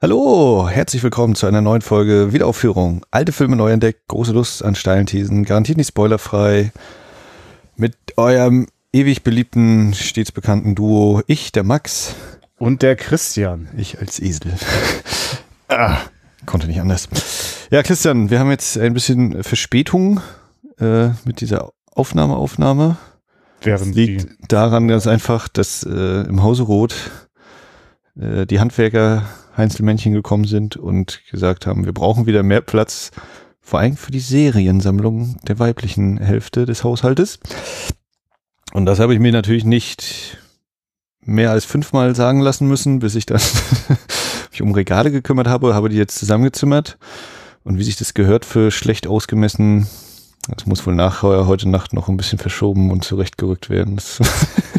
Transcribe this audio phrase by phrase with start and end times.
[0.00, 3.04] Hallo, herzlich willkommen zu einer neuen Folge Wiederaufführung.
[3.10, 6.70] Alte Filme neu entdeckt, große Lust an steilen Thesen, garantiert nicht spoilerfrei.
[7.74, 12.14] Mit eurem ewig beliebten, stets bekannten Duo, ich, der Max.
[12.58, 13.66] Und der Christian.
[13.76, 14.52] Ich als Esel.
[15.68, 15.96] ah,
[16.46, 17.08] konnte nicht anders.
[17.72, 20.20] Ja, Christian, wir haben jetzt ein bisschen Verspätung
[20.78, 22.98] äh, mit dieser Aufnahmeaufnahme.
[23.62, 26.94] Während liegt daran ganz einfach, dass äh, im Hause Rot
[28.16, 29.24] äh, die Handwerker
[29.58, 33.10] Heinzelmännchen gekommen sind und gesagt haben, wir brauchen wieder mehr Platz,
[33.60, 37.40] vor allem für die Seriensammlung der weiblichen Hälfte des Haushaltes.
[38.72, 40.38] Und das habe ich mir natürlich nicht
[41.20, 43.40] mehr als fünfmal sagen lassen müssen, bis ich dann
[44.50, 46.96] mich um Regale gekümmert habe, habe die jetzt zusammengezimmert.
[47.64, 49.86] Und wie sich das gehört für schlecht ausgemessen,
[50.48, 54.00] das muss wohl nachher heute Nacht noch ein bisschen verschoben und zurechtgerückt werden.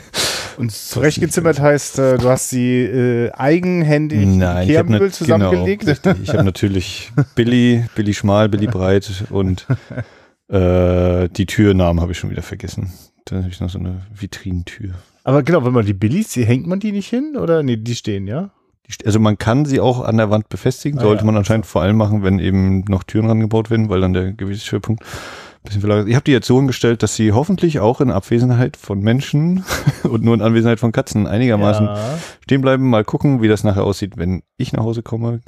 [0.60, 5.86] Und zurechtgezimmert heißt, äh, du hast sie äh, eigenhändig Nein, habe ne, zusammengelegt.
[6.04, 9.66] Genau, ich habe natürlich Billy, Billy schmal, Billy breit und
[10.50, 12.92] äh, die Türnamen habe ich schon wieder vergessen.
[13.24, 14.96] Da habe ich noch so eine Vitrinentür.
[15.24, 17.96] Aber genau, wenn man die Billys, die hängt man die nicht hin oder nee, die
[17.96, 18.50] stehen, ja?
[19.06, 21.26] Also man kann sie auch an der Wand befestigen, ah, sollte ja.
[21.26, 25.06] man anscheinend vor allem machen, wenn eben noch Türen rangebaut werden, weil dann der Gewichtsschwerpunkt
[25.64, 26.08] bisschen verlagert.
[26.08, 29.64] Ich habe die jetzt so umgestellt, dass sie hoffentlich auch in Abwesenheit von Menschen
[30.04, 32.20] und nur in Anwesenheit von Katzen einigermaßen ja.
[32.42, 32.90] stehen bleiben.
[32.90, 35.42] Mal gucken, wie das nachher aussieht, wenn ich nach Hause komme.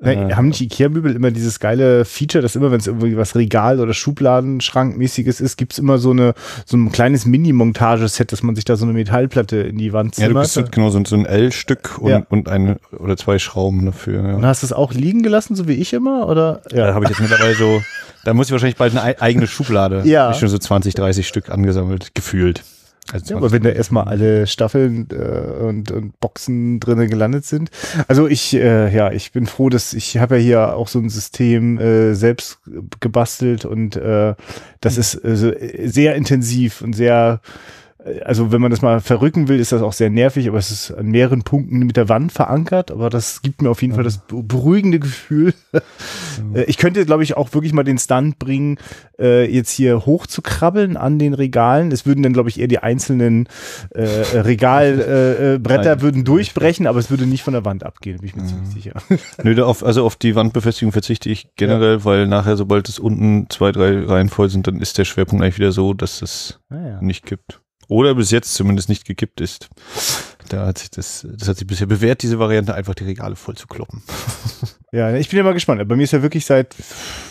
[0.00, 3.34] Na, äh, haben nicht Ikea-Möbel immer dieses geile Feature, dass immer, wenn es irgendwie was
[3.34, 6.34] Regal- oder Schubladenschrankmäßiges ist, gibt's immer so eine
[6.66, 10.30] so ein kleines Mini-Montageset, dass man sich da so eine Metallplatte in die Wand zimmert.
[10.30, 12.22] Ja, du bist genau so, ein L-Stück und, ja.
[12.28, 14.22] und eine oder zwei Schrauben dafür.
[14.22, 14.34] Ja.
[14.36, 16.28] Und hast du es auch liegen gelassen, so wie ich immer?
[16.28, 16.62] Oder?
[16.70, 17.82] Ja, da habe ich jetzt mittlerweile so,
[18.28, 20.02] da muss ich wahrscheinlich bald eine eigene Schublade.
[20.08, 20.30] Ja.
[20.30, 22.62] Ich schon so 20, 30 Stück angesammelt, gefühlt.
[23.10, 27.70] Also ja, aber wenn da erstmal alle Staffeln äh, und, und Boxen drinnen gelandet sind.
[28.06, 31.08] Also ich, äh, ja, ich bin froh, dass ich habe ja hier auch so ein
[31.08, 32.58] System äh, selbst
[33.00, 34.34] gebastelt und äh,
[34.80, 37.40] das ist äh, sehr intensiv und sehr
[38.24, 40.92] also wenn man das mal verrücken will, ist das auch sehr nervig, aber es ist
[40.92, 44.20] an mehreren Punkten mit der Wand verankert, aber das gibt mir auf jeden Fall das
[44.28, 45.54] beruhigende Gefühl.
[46.54, 48.78] Äh, ich könnte, glaube ich, auch wirklich mal den Stunt bringen,
[49.18, 51.90] äh, jetzt hier hochzukrabbeln an den Regalen.
[51.90, 53.48] Es würden dann, glaube ich, eher die einzelnen
[53.90, 58.28] äh, Regalbretter äh, äh würden durchbrechen, aber es würde nicht von der Wand abgehen, bin
[58.28, 58.46] ich mir mhm.
[58.46, 58.92] ziemlich sicher.
[59.42, 62.04] Nö, auf, also auf die Wandbefestigung verzichte ich generell, ja.
[62.04, 65.58] weil nachher, sobald es unten zwei, drei Reihen voll sind, dann ist der Schwerpunkt eigentlich
[65.58, 67.02] wieder so, dass es ah, ja.
[67.02, 67.60] nicht gibt.
[67.88, 69.68] Oder bis jetzt zumindest nicht gekippt ist.
[70.48, 73.56] Da hat sich das, das hat sich bisher bewährt, diese Variante, einfach die Regale voll
[73.56, 74.02] zu kloppen.
[74.90, 75.86] Ja, ich bin ja mal gespannt.
[75.86, 76.74] Bei mir ist ja wirklich seit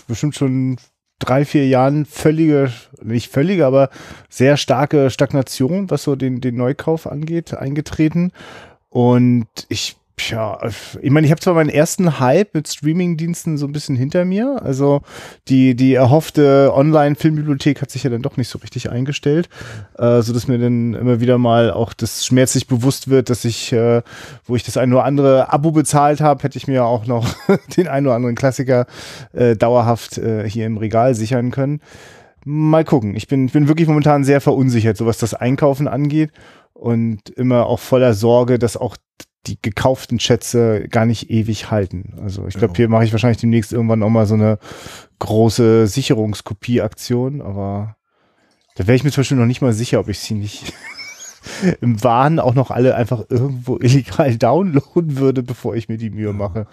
[0.08, 0.78] bestimmt schon
[1.18, 3.90] drei, vier Jahren völlige, nicht völlige, aber
[4.30, 8.32] sehr starke Stagnation, was so den, den Neukauf angeht, eingetreten.
[8.90, 10.60] Und ich ja,
[11.02, 14.60] ich meine, ich habe zwar meinen ersten Hype mit Streaming-Diensten so ein bisschen hinter mir.
[14.64, 15.02] Also
[15.48, 19.48] die, die erhoffte Online-Filmbibliothek hat sich ja dann doch nicht so richtig eingestellt,
[19.98, 23.72] äh, so dass mir dann immer wieder mal auch das schmerzlich bewusst wird, dass ich,
[23.72, 24.02] äh,
[24.46, 27.36] wo ich das ein oder andere Abo bezahlt habe, hätte ich mir auch noch
[27.78, 28.88] den ein oder anderen Klassiker
[29.34, 31.80] äh, dauerhaft äh, hier im Regal sichern können.
[32.44, 33.16] Mal gucken.
[33.16, 36.32] Ich bin, bin wirklich momentan sehr verunsichert, so was das Einkaufen angeht
[36.74, 38.98] und immer auch voller Sorge, dass auch
[39.48, 42.14] die gekauften Schätze gar nicht ewig halten.
[42.22, 44.60] Also ich glaube, hier mache ich wahrscheinlich demnächst irgendwann auch mal so eine
[45.20, 47.96] große Sicherungskopieaktion, aber
[48.76, 50.74] da wäre ich mir zum Beispiel noch nicht mal sicher, ob ich sie nicht
[51.82, 56.34] im Wahn auch noch alle einfach irgendwo illegal downloaden würde, bevor ich mir die Mühe
[56.34, 56.68] mache.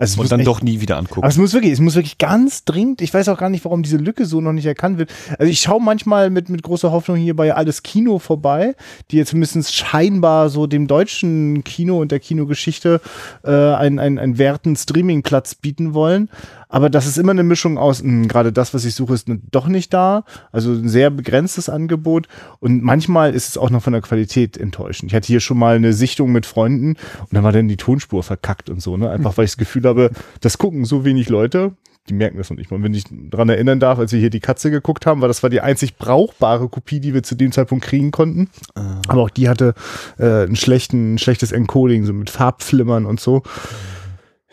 [0.00, 1.20] Also und dann echt, doch nie wieder angucken.
[1.20, 3.82] Aber es muss wirklich, es muss wirklich ganz dringend, ich weiß auch gar nicht, warum
[3.82, 5.12] diese Lücke so noch nicht erkannt wird.
[5.38, 8.74] Also ich schaue manchmal mit, mit großer Hoffnung hier bei Alles Kino vorbei,
[9.10, 13.02] die jetzt mindestens scheinbar so dem deutschen Kino und der Kinogeschichte
[13.44, 16.30] äh, einen, einen, einen werten Streamingplatz bieten wollen.
[16.70, 19.26] Aber das ist immer eine Mischung aus, mh, hm, gerade das, was ich suche, ist
[19.50, 20.24] doch nicht da.
[20.52, 22.28] Also ein sehr begrenztes Angebot.
[22.60, 25.10] Und manchmal ist es auch noch von der Qualität enttäuschend.
[25.10, 28.22] Ich hatte hier schon mal eine Sichtung mit Freunden und dann war dann die Tonspur
[28.22, 29.10] verkackt und so, ne?
[29.10, 31.72] Einfach weil ich das Gefühl habe, das gucken so wenig Leute.
[32.08, 32.82] Die merken das noch nicht mal.
[32.82, 35.50] Wenn ich daran erinnern darf, als wir hier die Katze geguckt haben, war das war
[35.50, 38.48] die einzig brauchbare Kopie, die wir zu dem Zeitpunkt kriegen konnten.
[38.74, 39.00] Ah.
[39.06, 39.74] Aber auch die hatte
[40.18, 43.42] äh, ein, schlechten, ein schlechtes Encoding, so mit Farbflimmern und so.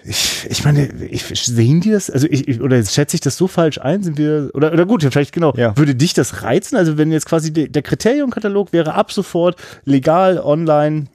[0.08, 2.10] Ich, ich meine, ich, sehen die das?
[2.10, 4.04] Also ich, oder schätze ich das so falsch ein?
[4.04, 5.54] Sind wir oder oder gut, vielleicht genau.
[5.58, 5.76] Ja.
[5.78, 6.78] Würde dich das reizen?
[6.78, 11.08] Also wenn jetzt quasi de, der Kriteriumkatalog wäre ab sofort legal online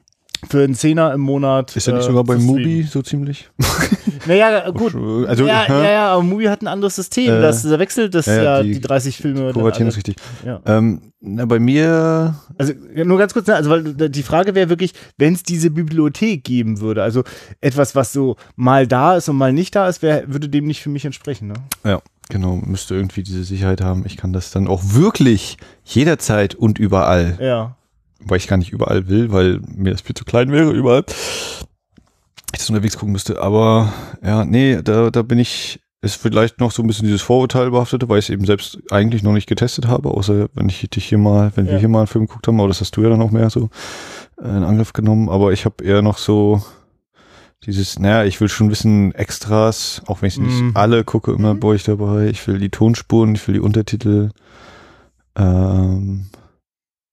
[0.49, 1.77] für einen Zehner im Monat.
[1.77, 3.51] Ist ja nicht äh, sogar bei Mubi so ziemlich?
[4.27, 4.95] Naja, gut.
[5.27, 7.35] Also, ja, ja, ja, aber Movie hat ein anderes System.
[7.35, 9.47] Äh, das, da wechselt das ja, ja, die, die 30 Filme.
[9.47, 10.17] dann Kuratieren ist richtig.
[10.45, 10.61] Ja.
[10.67, 12.73] Ähm, na, bei mir, Also
[13.05, 16.81] nur ganz kurz, ne, also weil die Frage wäre wirklich, wenn es diese Bibliothek geben
[16.81, 17.23] würde, also
[17.61, 20.83] etwas, was so mal da ist und mal nicht da ist, wär, würde dem nicht
[20.83, 21.49] für mich entsprechen.
[21.49, 21.55] Ne?
[21.85, 24.05] ja, genau, müsste irgendwie diese Sicherheit haben.
[24.07, 27.77] Ich kann das dann auch wirklich jederzeit und überall, Ja.
[28.27, 31.05] Weil ich gar nicht überall will, weil mir das viel zu klein wäre, überall.
[32.53, 33.41] Ich das unterwegs gucken müsste.
[33.43, 33.93] Aber
[34.23, 38.09] ja, nee, da, da bin ich, ist vielleicht noch so ein bisschen dieses Vorurteil behaftete,
[38.09, 41.19] weil ich es eben selbst eigentlich noch nicht getestet habe, außer wenn ich dich hier
[41.19, 41.79] mal, wenn wir Ja.
[41.79, 43.71] hier mal einen Film geguckt haben, aber das hast du ja dann noch mehr so
[44.43, 45.29] äh, in Angriff genommen.
[45.29, 46.63] Aber ich habe eher noch so
[47.65, 50.73] dieses, naja, ich will schon wissen, Extras, auch wenn ich nicht Mhm.
[50.75, 51.61] alle gucke, immer Mhm.
[51.61, 52.27] bei ich dabei.
[52.27, 54.31] Ich will die Tonspuren, ich will die Untertitel.
[55.37, 56.27] Ähm,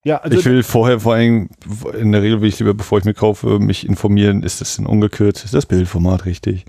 [0.04, 1.50] Ja, also ich will vorher vor allem,
[1.98, 4.86] in der Regel will ich lieber, bevor ich mir kaufe, mich informieren, ist das denn
[4.86, 6.64] ungekürzt, ist das Bildformat richtig?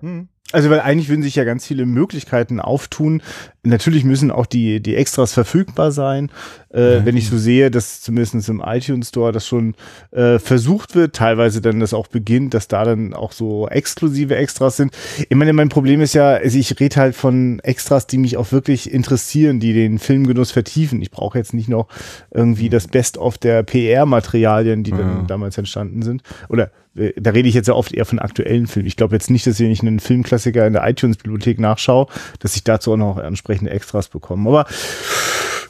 [0.00, 0.28] Hm.
[0.52, 3.22] Also, weil eigentlich würden sich ja ganz viele Möglichkeiten auftun.
[3.64, 6.30] Natürlich müssen auch die, die Extras verfügbar sein.
[6.74, 7.04] Äh, Ja.
[7.06, 9.74] Wenn ich so sehe, dass zumindest im iTunes Store das schon
[10.10, 14.78] äh, versucht wird, teilweise dann das auch beginnt, dass da dann auch so exklusive Extras
[14.78, 14.92] sind.
[15.28, 18.50] Ich meine, mein Problem ist ja, also ich rede halt von Extras, die mich auch
[18.50, 21.00] wirklich interessieren, die den Filmgenuss vertiefen.
[21.02, 21.86] Ich brauche jetzt nicht noch
[22.32, 24.98] irgendwie das Best-of der PR-Materialien, die Ja.
[24.98, 26.22] dann damals entstanden sind.
[26.48, 28.86] Oder äh, da rede ich jetzt ja oft eher von aktuellen Filmen.
[28.86, 32.06] Ich glaube jetzt nicht, dass ich einen Filmklassiker in der iTunes-Bibliothek nachschaue,
[32.40, 33.18] dass ich dazu auch noch
[33.52, 34.48] entsprechende Extras bekomme.
[34.48, 34.66] Aber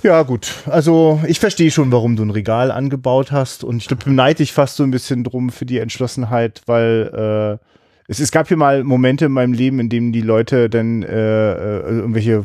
[0.03, 0.55] ja, gut.
[0.67, 3.65] Also ich verstehe schon, warum du ein Regal angebaut hast.
[3.65, 7.72] Und ich beneide dich fast so ein bisschen drum für die Entschlossenheit, weil äh,
[8.09, 11.53] es, es gab hier mal Momente in meinem Leben, in denen die Leute dann äh,
[11.53, 12.45] äh, irgendwelche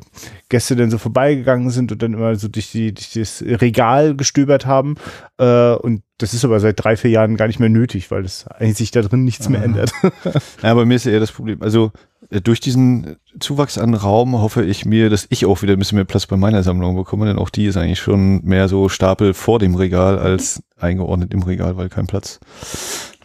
[0.50, 4.66] Gäste dann so vorbeigegangen sind und dann immer so durch, die, durch das Regal gestöbert
[4.66, 4.96] haben.
[5.38, 8.48] Äh, und das ist aber seit drei, vier Jahren gar nicht mehr nötig, weil es
[8.48, 9.66] eigentlich sich da drin nichts mehr Ah.
[9.66, 9.92] ändert.
[10.64, 11.92] Ja, bei mir ist eher das Problem, also
[12.30, 15.98] äh, durch diesen Zuwachs an Raum hoffe ich mir, dass ich auch wieder ein bisschen
[15.98, 19.34] mehr Platz bei meiner Sammlung bekomme, denn auch die ist eigentlich schon mehr so Stapel
[19.34, 22.40] vor dem Regal als eingeordnet im Regal, weil kein Platz.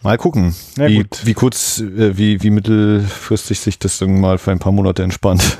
[0.03, 4.51] Mal gucken, Na wie, wie kurz, äh, wie, wie mittelfristig sich das dann mal für
[4.51, 5.57] ein paar Monate entspannt.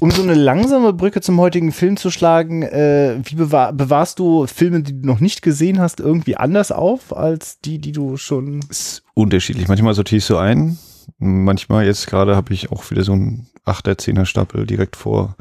[0.00, 4.46] Um so eine langsame Brücke zum heutigen Film zu schlagen, äh, wie bewahr, bewahrst du
[4.46, 8.60] Filme, die du noch nicht gesehen hast, irgendwie anders auf als die, die du schon.
[8.68, 9.66] ist unterschiedlich.
[9.68, 10.78] Manchmal sortiere ich so ein.
[11.18, 15.34] Manchmal jetzt gerade habe ich auch wieder so einen 8er, 10er Stapel direkt vor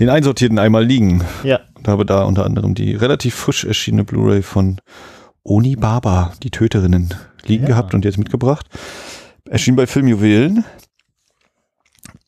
[0.00, 1.22] den einsortierten einmal liegen.
[1.44, 1.60] Ja.
[1.74, 4.80] Und habe da unter anderem die relativ frisch erschienene Blu-ray von
[5.44, 7.14] Oni Baba, die Töterinnen,
[7.46, 7.70] liegen Ja.
[7.70, 8.66] gehabt und jetzt mitgebracht.
[9.48, 10.64] Erschien bei Filmjuwelen.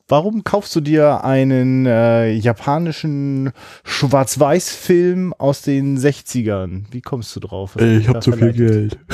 [0.06, 3.52] Warum kaufst du dir einen äh, japanischen
[3.84, 6.84] Schwarz-Weiß-Film aus den 60ern?
[6.90, 7.76] Wie kommst du drauf?
[7.76, 8.52] Äh, ich habe zu viel?
[8.52, 8.98] Geld.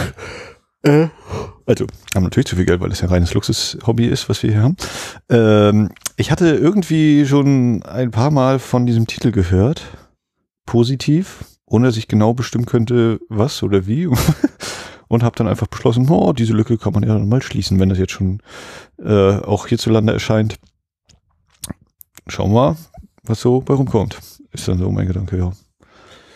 [0.82, 1.08] Äh,
[1.66, 4.62] also, haben natürlich zu viel Geld, weil es ja reines Luxus-Hobby ist, was wir hier
[4.62, 4.76] haben.
[5.28, 9.82] Ähm, ich hatte irgendwie schon ein paar Mal von diesem Titel gehört.
[10.64, 14.08] Positiv, ohne dass ich genau bestimmen könnte, was oder wie.
[15.10, 17.88] Und habe dann einfach beschlossen, oh, diese Lücke kann man ja dann mal schließen, wenn
[17.88, 18.40] das jetzt schon
[19.04, 20.56] äh, auch hierzulande erscheint.
[22.28, 22.76] Schauen wir mal,
[23.24, 24.20] was so bei rumkommt.
[24.52, 25.52] Ist dann so mein Gedanke, ja.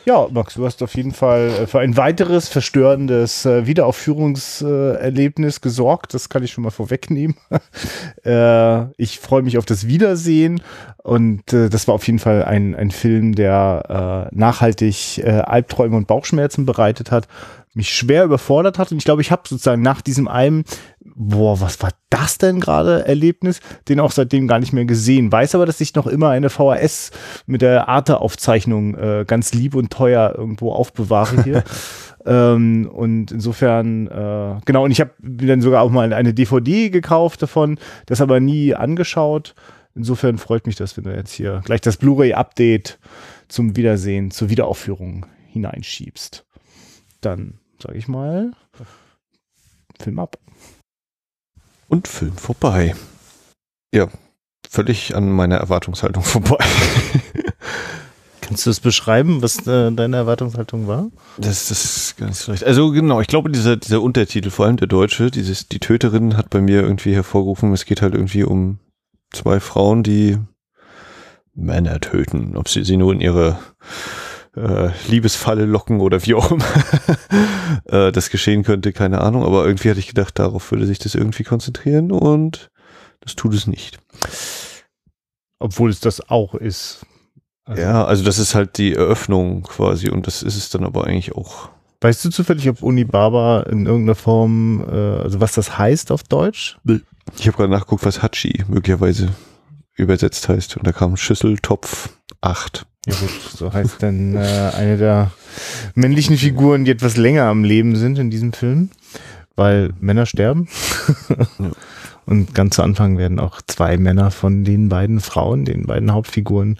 [0.06, 6.12] Ja, Max, du hast auf jeden Fall äh, für ein weiteres verstörendes äh, Wiederaufführungserlebnis gesorgt.
[6.12, 7.36] Das kann ich schon mal vorwegnehmen.
[8.24, 10.60] äh, ich freue mich auf das Wiedersehen
[11.02, 15.96] und äh, das war auf jeden Fall ein, ein Film, der äh, nachhaltig äh, Albträume
[15.96, 17.26] und Bauchschmerzen bereitet hat,
[17.74, 20.64] mich schwer überfordert hat und ich glaube, ich habe sozusagen nach diesem einen,
[21.00, 25.30] boah, was war das denn gerade Erlebnis, den auch seitdem gar nicht mehr gesehen.
[25.30, 27.10] Weiß aber, dass ich noch immer eine VHS
[27.46, 31.64] mit der Arte-Aufzeichnung äh, ganz lieb und teuer irgendwo aufbewahre hier.
[32.26, 37.42] ähm, und insofern, äh, genau, und ich habe dann sogar auch mal eine DVD gekauft
[37.42, 39.54] davon, das aber nie angeschaut.
[39.96, 42.98] Insofern freut mich das, wenn du jetzt hier gleich das Blu-ray-Update
[43.48, 46.44] zum Wiedersehen, zur Wiederaufführung hineinschiebst.
[47.20, 48.52] Dann sage ich mal,
[50.00, 50.38] Film ab.
[51.88, 52.94] Und Film vorbei.
[53.94, 54.08] Ja,
[54.68, 56.58] völlig an meiner Erwartungshaltung vorbei.
[58.40, 61.10] Kannst du es beschreiben, was äh, deine Erwartungshaltung war?
[61.36, 62.64] Das, das ist ganz recht.
[62.64, 66.50] Also genau, ich glaube, dieser, dieser Untertitel, vor allem der deutsche, dieses, die Töterin hat
[66.50, 68.78] bei mir irgendwie hervorgerufen, es geht halt irgendwie um
[69.32, 70.38] zwei Frauen, die
[71.54, 72.56] Männer töten.
[72.56, 73.58] Ob sie sie nur in ihre
[74.56, 76.64] äh, Liebesfalle locken oder wie auch immer
[77.86, 79.44] äh, das geschehen könnte, keine Ahnung.
[79.44, 82.70] Aber irgendwie hatte ich gedacht, darauf würde sich das irgendwie konzentrieren und
[83.20, 83.98] das tut es nicht.
[85.58, 87.06] Obwohl es das auch ist.
[87.64, 91.06] Also, Ja, also das ist halt die Eröffnung quasi und das ist es dann aber
[91.06, 91.70] eigentlich auch.
[92.00, 96.76] Weißt du zufällig, ob Unibaba in irgendeiner Form, äh, also was das heißt auf Deutsch?
[97.38, 99.30] Ich habe gerade nachgeguckt, was Hachi möglicherweise
[99.94, 100.76] übersetzt heißt.
[100.76, 102.10] Und da kam Schüssel, Topf,
[102.42, 102.86] acht.
[103.06, 105.30] Ja gut, so heißt dann äh, eine der
[105.94, 108.90] männlichen Figuren, die etwas länger am Leben sind in diesem Film,
[109.56, 110.68] weil Männer sterben.
[111.58, 111.70] ja.
[112.26, 116.78] Und ganz zu Anfang werden auch zwei Männer von den beiden Frauen, den beiden Hauptfiguren,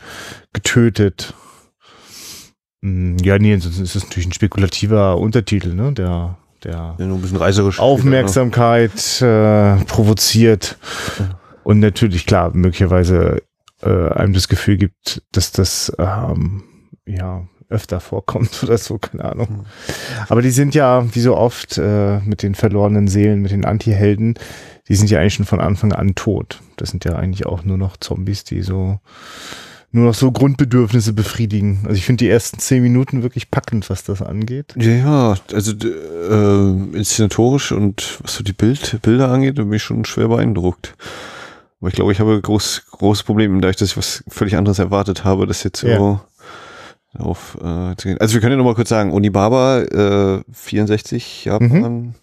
[0.52, 1.34] getötet.
[2.82, 5.92] Hm, ja, nee, sonst ist es natürlich ein spekulativer Untertitel, ne?
[5.92, 10.78] Der, der ja, nur ein bisschen reiserisch Aufmerksamkeit äh, provoziert.
[11.62, 13.42] Und natürlich, klar, möglicherweise
[13.84, 16.64] äh, einem das Gefühl gibt, dass das ähm,
[17.06, 19.48] ja öfter vorkommt oder so, keine Ahnung.
[19.50, 19.64] Mhm.
[20.28, 24.34] Aber die sind ja, wie so oft, äh, mit den verlorenen Seelen, mit den Anti-Helden,
[24.88, 26.60] die sind ja eigentlich schon von Anfang an tot.
[26.76, 29.00] Das sind ja eigentlich auch nur noch Zombies, die so
[29.92, 31.80] nur noch so Grundbedürfnisse befriedigen.
[31.84, 34.74] Also ich finde die ersten zehn Minuten wirklich packend, was das angeht.
[34.76, 40.28] Ja, also äh, inszenatorisch und was so die Bild, Bilder angeht, bin ich schon schwer
[40.28, 40.96] beeindruckt.
[41.84, 45.22] Aber ich glaube, ich habe groß, großes Problem, dadurch, dass ich was völlig anderes erwartet
[45.22, 46.20] habe, das jetzt so ja.
[47.18, 48.16] auf äh, zu gehen.
[48.16, 51.68] Also wir können ja nochmal kurz sagen, Onibaba, äh, 64 Japan.
[51.68, 52.14] Mhm.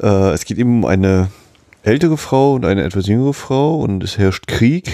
[0.00, 1.32] Äh, es geht eben um eine
[1.82, 4.92] ältere Frau und eine etwas jüngere Frau und es herrscht Krieg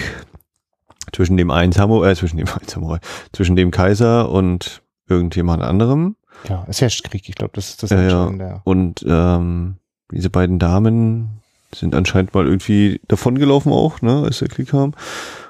[1.13, 2.97] zwischen dem einen Samurai, äh, zwischen dem einen Samurai,
[3.33, 6.15] zwischen dem Kaiser und irgendjemand anderem.
[6.47, 8.61] Ja, es herrscht Krieg, ich glaube, das ist das ja, ja.
[8.63, 9.75] Und ähm,
[10.11, 11.38] diese beiden Damen
[11.73, 14.93] sind anscheinend mal irgendwie davongelaufen auch, ne, als der Krieg kam.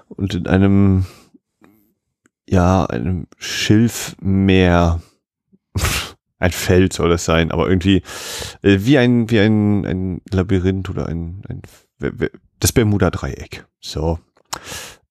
[0.10, 1.06] Und in einem,
[2.48, 5.02] ja, einem Schilfmeer,
[6.40, 8.02] ein Feld soll das sein, aber irgendwie
[8.62, 11.62] äh, wie ein, wie ein, ein Labyrinth oder ein, ein
[12.60, 13.66] das Bermuda-Dreieck.
[13.80, 14.20] So.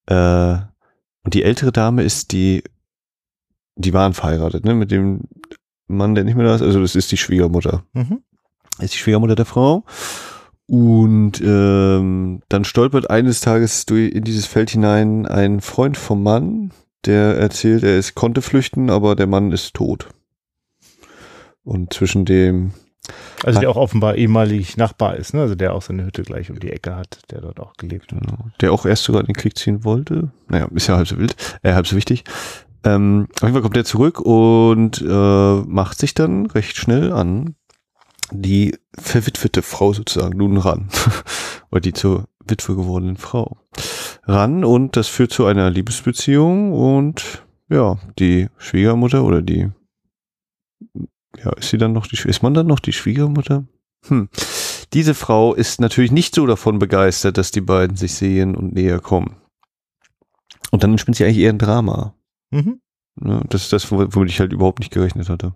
[0.06, 0.56] Äh,
[1.24, 2.62] und die ältere Dame ist die,
[3.76, 5.22] die waren verheiratet, ne, mit dem
[5.86, 6.62] Mann, der nicht mehr da ist.
[6.62, 7.84] Also das ist die Schwiegermutter.
[7.92, 8.22] Mhm.
[8.78, 9.84] Ist die Schwiegermutter der Frau.
[10.70, 16.72] Und ähm, dann stolpert eines Tages durch, in dieses Feld hinein ein Freund vom Mann,
[17.06, 20.08] der erzählt, er ist, konnte flüchten, aber der Mann ist tot.
[21.64, 22.72] Und zwischen dem
[23.44, 25.40] also der auch offenbar ehemalig Nachbar ist, ne?
[25.40, 28.20] Also der auch seine Hütte gleich um die Ecke hat, der dort auch gelebt hat.
[28.20, 28.50] Genau.
[28.60, 30.32] Der auch erst sogar in den Krieg ziehen wollte.
[30.48, 32.24] Naja, ist ja halb so wild, äh, halb so wichtig.
[32.84, 37.54] Ähm, auf jeden Fall kommt er zurück und äh, macht sich dann recht schnell an
[38.30, 40.88] die verwitwete Frau sozusagen nun ran.
[41.70, 43.58] Oder die zur Witwe gewordenen Frau.
[44.24, 49.70] Ran und das führt zu einer Liebesbeziehung und ja, die Schwiegermutter oder die
[51.36, 53.66] ja, ist sie dann noch die, ist man dann noch die Schwiegermutter?
[54.06, 54.28] Hm.
[54.92, 59.00] Diese Frau ist natürlich nicht so davon begeistert, dass die beiden sich sehen und näher
[59.00, 59.36] kommen.
[60.70, 62.14] Und dann entspinnt sie eigentlich eher ein Drama.
[62.50, 62.80] Mhm.
[63.22, 65.54] Ja, das ist das, womit ich halt überhaupt nicht gerechnet hatte.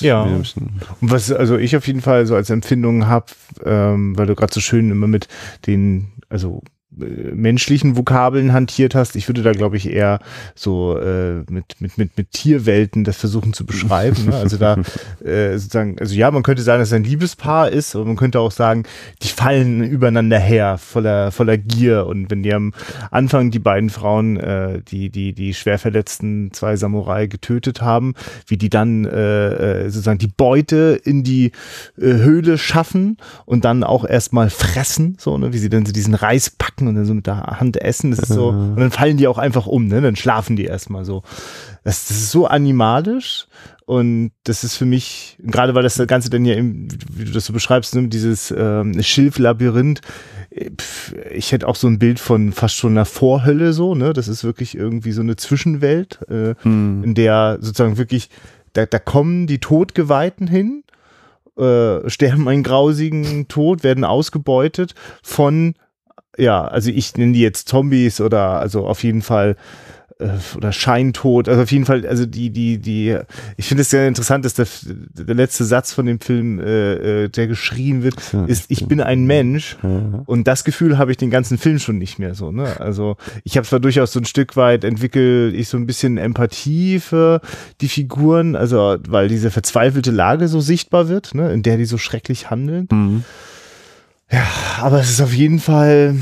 [0.00, 0.22] Ja.
[0.22, 0.54] Und
[1.00, 3.26] was also ich auf jeden Fall so als Empfindung habe,
[3.64, 5.28] ähm, weil du gerade so schön immer mit
[5.66, 6.62] den, also
[6.96, 9.16] menschlichen Vokabeln hantiert hast.
[9.16, 10.20] Ich würde da, glaube ich, eher
[10.54, 14.26] so äh, mit, mit, mit, mit Tierwelten das versuchen zu beschreiben.
[14.26, 14.36] Ne?
[14.36, 14.76] Also da
[15.24, 18.40] äh, sozusagen, also ja, man könnte sagen, dass es ein Liebespaar ist, aber man könnte
[18.40, 18.84] auch sagen,
[19.22, 22.06] die fallen übereinander her, voller, voller Gier.
[22.06, 22.72] Und wenn die am
[23.10, 28.14] Anfang die beiden Frauen, äh, die, die, die schwer verletzten zwei Samurai getötet haben,
[28.46, 31.52] wie die dann äh, äh sozusagen die Beute in die
[31.98, 36.14] äh, Höhle schaffen und dann auch erstmal fressen, so, ne, wie sie dann so diesen
[36.14, 38.10] Reis packen essen und dann so mit der Hand essen.
[38.10, 40.00] Das ist so, und dann fallen die auch einfach um, ne?
[40.00, 41.22] Dann schlafen die erstmal so.
[41.82, 43.46] Das, das ist so animalisch
[43.86, 47.46] und das ist für mich, gerade weil das Ganze dann ja, im, wie du das
[47.46, 50.00] so beschreibst, ne, dieses ähm, Schilflabyrinth,
[51.30, 54.12] ich hätte auch so ein Bild von fast schon einer Vorhölle so, ne?
[54.12, 57.02] Das ist wirklich irgendwie so eine Zwischenwelt, äh, hm.
[57.04, 58.30] in der sozusagen wirklich,
[58.72, 60.84] da, da kommen die Todgeweihten hin,
[61.58, 65.74] äh, sterben einen grausigen Tod, werden ausgebeutet von
[66.38, 69.56] ja, also ich nenne die jetzt Zombies oder also auf jeden Fall
[70.18, 73.18] äh, oder Scheintod, also auf jeden Fall, also die, die, die,
[73.56, 74.66] ich finde es sehr interessant, dass der,
[75.12, 78.14] der letzte Satz von dem Film, äh, äh der geschrien wird,
[78.46, 79.76] ist, ich bin ein Mensch
[80.26, 82.80] und das Gefühl habe ich den ganzen Film schon nicht mehr so, ne?
[82.80, 87.00] Also ich habe zwar durchaus so ein Stück weit entwickelt, ich so ein bisschen Empathie
[87.00, 87.40] für
[87.80, 91.98] die Figuren, also weil diese verzweifelte Lage so sichtbar wird, ne, in der die so
[91.98, 92.88] schrecklich handeln.
[92.90, 93.24] Mhm.
[94.30, 94.46] Ja,
[94.80, 96.16] aber es ist auf jeden Fall.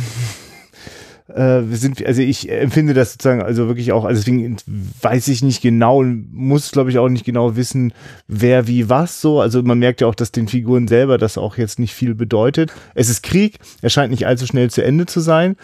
[1.29, 4.57] Äh, wir sind, also ich empfinde das sozusagen, also wirklich auch, also deswegen
[5.01, 7.93] weiß ich nicht genau, muss glaube ich auch nicht genau wissen,
[8.27, 9.41] wer wie was so.
[9.41, 12.73] Also man merkt ja auch, dass den Figuren selber das auch jetzt nicht viel bedeutet.
[12.95, 15.57] Es ist Krieg, er scheint nicht allzu schnell zu Ende zu sein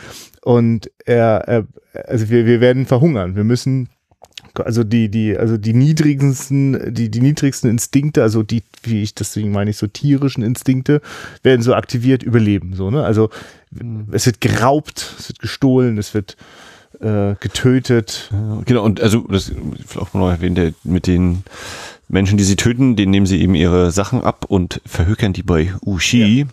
[0.43, 1.67] und er, er
[2.07, 3.35] also wir, wir werden verhungern.
[3.37, 3.89] Wir müssen
[4.61, 9.53] also die, die, also die niedrigsten, die, die niedrigsten Instinkte, also die, wie ich deswegen
[9.53, 11.01] meine ich, so tierischen Instinkte,
[11.43, 12.75] werden so aktiviert, überleben.
[12.75, 13.05] So, ne?
[13.05, 13.31] Also
[13.71, 14.07] mhm.
[14.13, 16.37] es wird geraubt, es wird gestohlen, es wird
[17.01, 18.31] äh, getötet.
[18.65, 19.53] Genau, und also das
[19.87, 21.45] vielleicht auch noch erwähnt, mit den
[22.09, 25.75] Menschen, die sie töten, denen nehmen sie eben ihre Sachen ab und verhökern die bei
[25.85, 26.47] Ushi, ja.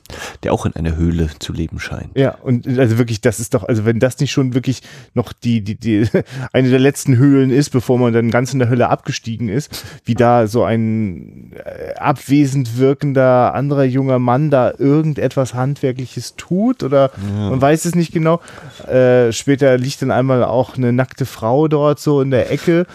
[0.43, 2.09] der auch in einer Höhle zu leben scheint.
[2.15, 4.81] Ja, und also wirklich, das ist doch, also wenn das nicht schon wirklich
[5.13, 6.07] noch die, die, die,
[6.53, 10.13] eine der letzten Höhlen ist, bevor man dann ganz in der Hölle abgestiegen ist, wie
[10.13, 17.49] da so ein äh, abwesend wirkender anderer junger Mann da irgendetwas Handwerkliches tut oder ja.
[17.49, 18.41] man weiß es nicht genau.
[18.87, 22.85] Äh, später liegt dann einmal auch eine nackte Frau dort so in der Ecke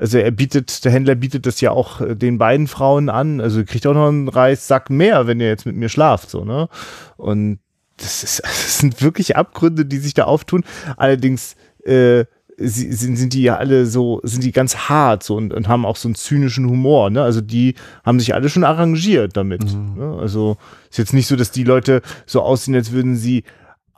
[0.00, 3.40] also er bietet, der Händler bietet das ja auch äh, den beiden Frauen an.
[3.40, 6.68] Also kriegt auch noch einen Reissack mehr, wenn ihr jetzt mit mir schlaft, so, ne?
[7.16, 7.58] Und
[7.96, 10.64] das, ist, das sind wirklich Abgründe, die sich da auftun.
[10.96, 12.24] Allerdings, äh,
[12.56, 15.86] sie, sind, sind die ja alle so, sind die ganz hart so und, und haben
[15.86, 17.22] auch so einen zynischen Humor, ne?
[17.22, 17.74] Also die
[18.04, 19.74] haben sich alle schon arrangiert damit.
[19.74, 19.94] Mhm.
[19.96, 20.18] Ne?
[20.20, 20.56] Also
[20.90, 23.44] ist jetzt nicht so, dass die Leute so aussehen, als würden sie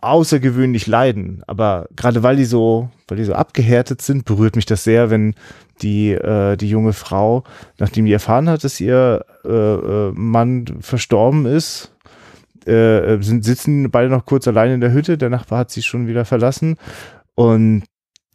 [0.03, 1.43] außergewöhnlich leiden.
[1.47, 5.35] Aber gerade weil die so, weil die so abgehärtet sind, berührt mich das sehr, wenn
[5.81, 7.45] die, äh, die junge Frau,
[7.79, 11.93] nachdem die erfahren hat, dass ihr äh, äh, Mann verstorben ist,
[12.67, 15.19] äh, sind, sitzen beide noch kurz allein in der Hütte.
[15.19, 16.77] Der Nachbar hat sie schon wieder verlassen
[17.35, 17.85] und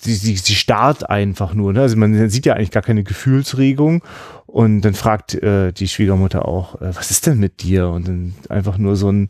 [0.01, 1.73] sie, sie, sie starrt einfach nur.
[1.73, 1.81] Ne?
[1.81, 4.03] Also man sieht ja eigentlich gar keine Gefühlsregung.
[4.45, 7.89] Und dann fragt äh, die Schwiegermutter auch, äh, was ist denn mit dir?
[7.89, 9.29] Und dann einfach nur so ein,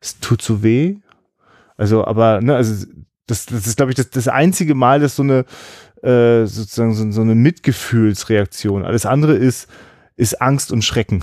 [0.00, 0.96] es tut so weh.
[1.76, 2.86] Also, aber, ne, also
[3.26, 5.44] das, das ist, glaube ich, das, das einzige Mal, dass so eine
[6.02, 8.84] äh, sozusagen so, so, eine Mitgefühlsreaktion.
[8.84, 9.68] Alles andere ist,
[10.16, 11.22] ist Angst und Schrecken.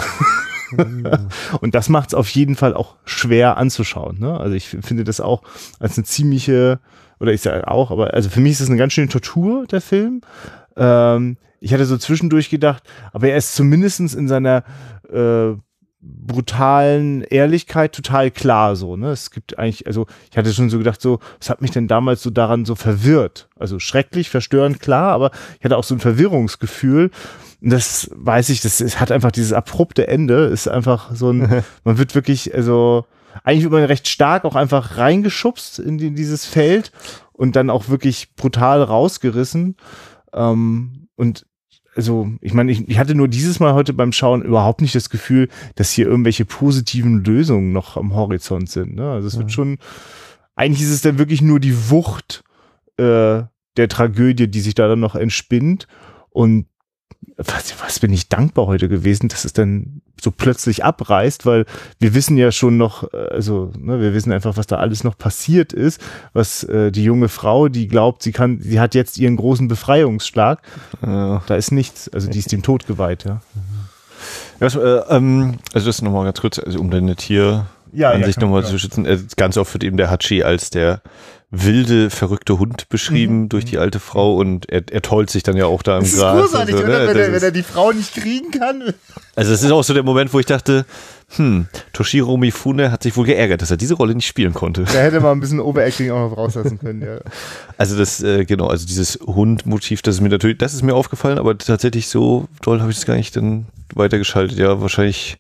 [0.71, 1.07] Mhm.
[1.61, 4.19] und das macht es auf jeden Fall auch schwer anzuschauen.
[4.19, 4.39] Ne?
[4.39, 5.43] Also ich finde das auch
[5.79, 6.79] als eine ziemliche,
[7.19, 9.81] oder ich sage auch, aber also für mich ist das eine ganz schöne Tortur, der
[9.81, 10.21] Film.
[10.75, 12.83] Ähm, ich hatte so zwischendurch gedacht,
[13.13, 14.63] aber er ist zumindestens in seiner
[15.09, 15.55] äh,
[16.05, 19.11] brutalen Ehrlichkeit total klar so, ne?
[19.11, 22.21] Es gibt eigentlich, also ich hatte schon so gedacht, so, was hat mich denn damals
[22.21, 23.47] so daran so verwirrt?
[23.57, 27.11] Also schrecklich, verstörend, klar, aber ich hatte auch so ein Verwirrungsgefühl.
[27.61, 31.63] Und das weiß ich, das ist, hat einfach dieses abrupte Ende, ist einfach so ein,
[31.83, 33.05] man wird wirklich, also
[33.43, 36.91] eigentlich wird man recht stark auch einfach reingeschubst in, die, in dieses Feld
[37.31, 39.77] und dann auch wirklich brutal rausgerissen.
[40.33, 41.45] Ähm, und
[41.95, 45.09] also ich meine, ich, ich hatte nur dieses Mal heute beim Schauen überhaupt nicht das
[45.09, 48.95] Gefühl, dass hier irgendwelche positiven Lösungen noch am Horizont sind.
[48.95, 49.09] Ne?
[49.09, 49.39] Also es ja.
[49.39, 49.77] wird schon,
[50.55, 52.43] eigentlich ist es dann wirklich nur die Wucht
[52.97, 53.43] äh,
[53.77, 55.87] der Tragödie, die sich da dann noch entspinnt.
[56.29, 56.67] Und
[57.37, 61.65] was, was bin ich dankbar heute gewesen, dass es dann so plötzlich abreißt, weil
[61.99, 65.17] wir wissen ja schon noch, äh, also ne, wir wissen einfach, was da alles noch
[65.17, 66.01] passiert ist,
[66.33, 70.61] was äh, die junge Frau, die glaubt, sie kann, sie hat jetzt ihren großen Befreiungsschlag,
[71.01, 71.41] ja.
[71.45, 73.41] da ist nichts, also die ist dem Tod geweiht, ja.
[74.59, 78.37] ja was, äh, ähm, also das nochmal ganz kurz, also um deine Tier ja, Ansicht
[78.37, 79.05] ja, nochmal zu schützen.
[79.05, 81.01] Äh, ganz oft wird eben der Hachi als der
[81.55, 83.49] wilde, verrückte Hund beschrieben mhm.
[83.49, 86.15] durch die alte Frau und er, er tollt sich dann ja auch da im das
[86.15, 86.35] Gras.
[86.35, 86.87] Das ist großartig, so, ne?
[86.87, 87.07] oder?
[87.07, 88.93] Wenn, er, wenn er die Frau nicht kriegen kann.
[89.35, 90.85] Also es ist auch so der Moment, wo ich dachte,
[91.35, 94.83] hm, Toshiro Mifune hat sich wohl geärgert, dass er diese Rolle nicht spielen konnte.
[94.83, 97.19] Da hätte man ein bisschen Overacting auch noch rauslassen können, ja.
[97.77, 101.37] Also das, äh, genau, also dieses Hundmotiv, das ist mir natürlich, das ist mir aufgefallen,
[101.37, 104.57] aber tatsächlich so toll habe ich es gar nicht dann weitergeschaltet.
[104.57, 105.37] Ja, wahrscheinlich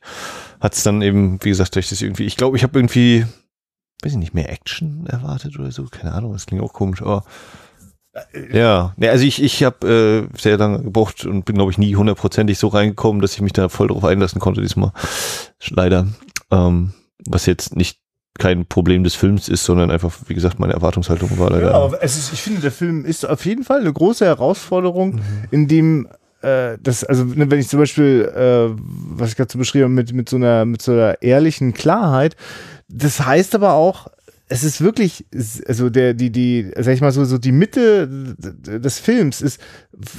[0.59, 3.25] hat es dann eben, wie gesagt, durch das irgendwie, ich glaube, ich habe irgendwie
[4.03, 5.85] weiß ich nicht, mehr Action erwartet oder so.
[5.85, 7.23] Keine Ahnung, das klingt auch komisch, aber
[8.51, 11.95] ja, ja also ich, ich habe äh, sehr lange gebraucht und bin, glaube ich, nie
[11.95, 14.91] hundertprozentig so reingekommen, dass ich mich da voll drauf einlassen konnte diesmal.
[15.69, 16.07] Leider.
[16.51, 16.93] Ähm,
[17.25, 17.99] was jetzt nicht
[18.39, 21.71] kein Problem des Films ist, sondern einfach, wie gesagt, meine Erwartungshaltung war leider.
[21.71, 25.15] Ja, aber es ist, ich finde, der Film ist auf jeden Fall eine große Herausforderung,
[25.15, 25.21] mhm.
[25.51, 26.07] in dem
[26.41, 28.75] äh, das, also ne, wenn ich zum Beispiel, äh,
[29.15, 32.35] was ich gerade so beschrieben habe, mit, mit so einer, mit so einer ehrlichen Klarheit,
[32.93, 34.07] das heißt aber auch,
[34.49, 35.25] es ist wirklich,
[35.67, 39.59] also der, die, die, sag ich mal so, so die Mitte des Films ist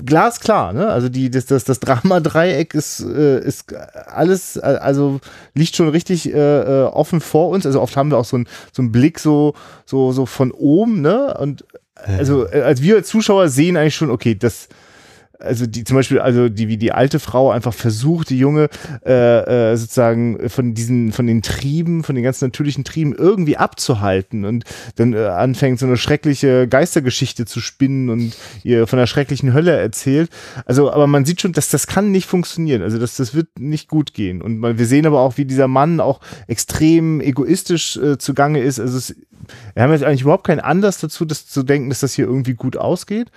[0.04, 0.88] glasklar, ne?
[0.88, 5.20] Also die, das, das, das Drama-Dreieck ist, äh, ist alles, also
[5.54, 7.64] liegt schon richtig äh, äh offen vor uns.
[7.64, 11.00] Also oft haben wir auch so einen so einen Blick so, so, so von oben,
[11.00, 11.36] ne?
[11.38, 14.68] Und also äh, als wir als Zuschauer sehen eigentlich schon, okay, das,
[15.44, 18.68] also die zum Beispiel, also die wie die alte Frau einfach versucht, die Junge
[19.04, 24.44] äh, äh, sozusagen von diesen, von den Trieben, von den ganz natürlichen Trieben irgendwie abzuhalten
[24.44, 24.64] und
[24.96, 29.76] dann äh, anfängt so eine schreckliche Geistergeschichte zu spinnen und ihr von der schrecklichen Hölle
[29.76, 30.30] erzählt.
[30.66, 32.82] Also, aber man sieht schon, dass das kann nicht funktionieren.
[32.82, 34.42] Also das, das wird nicht gut gehen.
[34.42, 38.80] Und man, wir sehen aber auch, wie dieser Mann auch extrem egoistisch äh, zugange ist.
[38.80, 39.14] Also es,
[39.74, 42.54] wir haben jetzt eigentlich überhaupt keinen Anlass dazu, das zu denken, dass das hier irgendwie
[42.54, 43.30] gut ausgeht.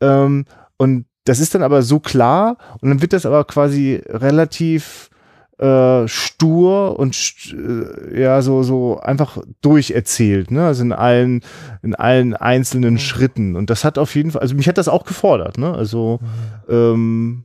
[0.00, 0.46] Ähm,
[0.76, 5.10] und das ist dann aber so klar und dann wird das aber quasi relativ
[5.58, 10.66] äh, stur und st äh, ja so so einfach durcherzählt, ne?
[10.66, 11.42] Also in allen
[11.84, 12.98] in allen einzelnen mhm.
[12.98, 15.72] Schritten und das hat auf jeden Fall, also mich hat das auch gefordert, ne?
[15.72, 16.18] Also
[16.66, 16.74] mhm.
[16.74, 17.44] ähm,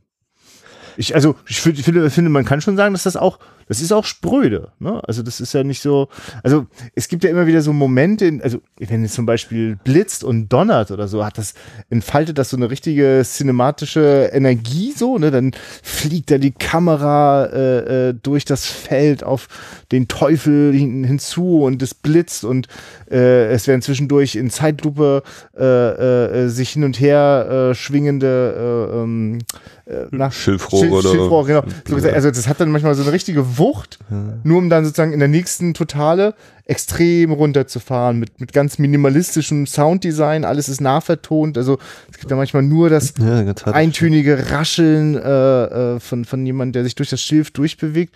[0.96, 4.04] ich also ich finde, finde man kann schon sagen, dass das auch das ist auch
[4.04, 4.72] spröde.
[4.78, 5.00] Ne?
[5.06, 6.08] Also das ist ja nicht so,
[6.42, 10.24] also es gibt ja immer wieder so Momente, in, also wenn es zum Beispiel blitzt
[10.24, 11.54] und donnert oder so, hat das,
[11.90, 15.30] entfaltet das so eine richtige cinematische Energie so, ne?
[15.30, 15.52] Dann
[15.82, 19.48] fliegt da die Kamera äh, äh, durch das Feld auf
[19.92, 22.68] den Teufel hin, hinzu und es blitzt und
[23.10, 25.22] äh, es werden zwischendurch in Zeitlupe
[25.56, 29.38] äh, äh, sich hin und her äh, schwingende äh, ähm,
[29.86, 31.62] äh, nach Schilfrohr Schil oder Schilfrohr, genau.
[31.86, 34.38] So also das hat dann manchmal so eine richtige Wucht, ja.
[34.44, 40.44] nur um dann sozusagen in der nächsten Totale extrem runterzufahren mit, mit ganz minimalistischem Sounddesign.
[40.44, 41.56] Alles ist nachvertont.
[41.56, 41.78] Also
[42.10, 46.84] es gibt ja manchmal nur das ja, eintönige Rascheln äh, äh, von, von jemandem, der
[46.84, 48.14] sich durch das Schilf durchbewegt.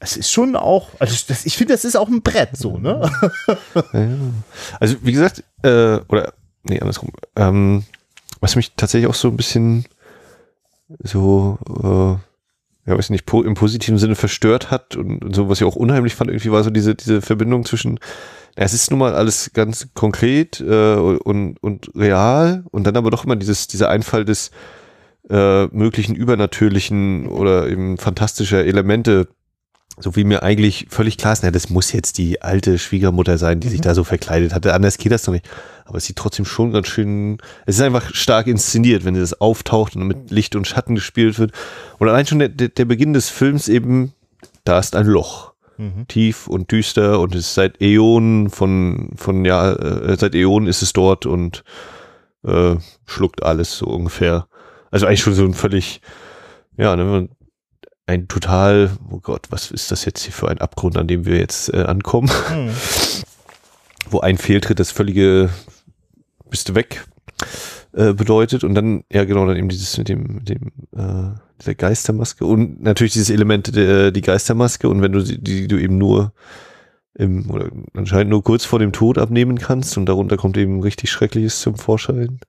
[0.00, 3.10] Es ist schon auch, also das, ich finde, das ist auch ein Brett so, ne?
[3.92, 4.08] Ja,
[4.80, 7.12] also wie gesagt, äh, oder nee, andersrum.
[7.36, 7.84] Ähm,
[8.40, 9.86] was mich tatsächlich auch so ein bisschen
[11.02, 12.33] so, äh,
[12.86, 15.76] ja, weiß nicht, po im positiven Sinne verstört hat und, und, so, was ich auch
[15.76, 17.98] unheimlich fand, irgendwie war so diese, diese Verbindung zwischen,
[18.56, 23.10] ja, es ist nun mal alles ganz konkret äh, und, und real und dann aber
[23.10, 24.50] doch immer dieses, dieser Einfall des
[25.30, 29.28] äh, möglichen übernatürlichen oder eben fantastischer Elemente
[29.98, 33.60] so wie mir eigentlich völlig klar ist, na, das muss jetzt die alte Schwiegermutter sein,
[33.60, 33.72] die mhm.
[33.72, 34.74] sich da so verkleidet hatte.
[34.74, 35.48] Anders geht das doch nicht.
[35.84, 39.96] Aber es sieht trotzdem schon ganz schön, es ist einfach stark inszeniert, wenn das auftaucht
[39.96, 41.52] und mit Licht und Schatten gespielt wird.
[41.98, 44.12] Und allein schon der, der Beginn des Films eben,
[44.64, 45.52] da ist ein Loch.
[45.76, 46.06] Mhm.
[46.06, 50.82] Tief und düster und es ist seit Äonen von, von, ja, äh, seit Äonen ist
[50.82, 51.64] es dort und
[52.44, 52.76] äh,
[53.06, 54.46] schluckt alles so ungefähr.
[54.92, 56.00] Also eigentlich schon so ein völlig,
[56.76, 57.28] ja, ne,
[58.06, 61.38] ein total, oh Gott, was ist das jetzt hier für ein Abgrund, an dem wir
[61.38, 62.30] jetzt äh, ankommen?
[62.48, 62.70] Hm.
[64.10, 65.50] Wo ein Fehltritt das völlige
[66.50, 67.06] bist du weg
[67.92, 71.74] äh, bedeutet und dann, ja genau, dann eben dieses mit dem, mit dem äh, der
[71.74, 75.96] Geistermaske und natürlich dieses Element der die Geistermaske und wenn du die, die du eben
[75.96, 76.32] nur
[77.14, 81.10] im, oder anscheinend nur kurz vor dem Tod abnehmen kannst und darunter kommt eben richtig
[81.10, 82.40] Schreckliches zum Vorschein.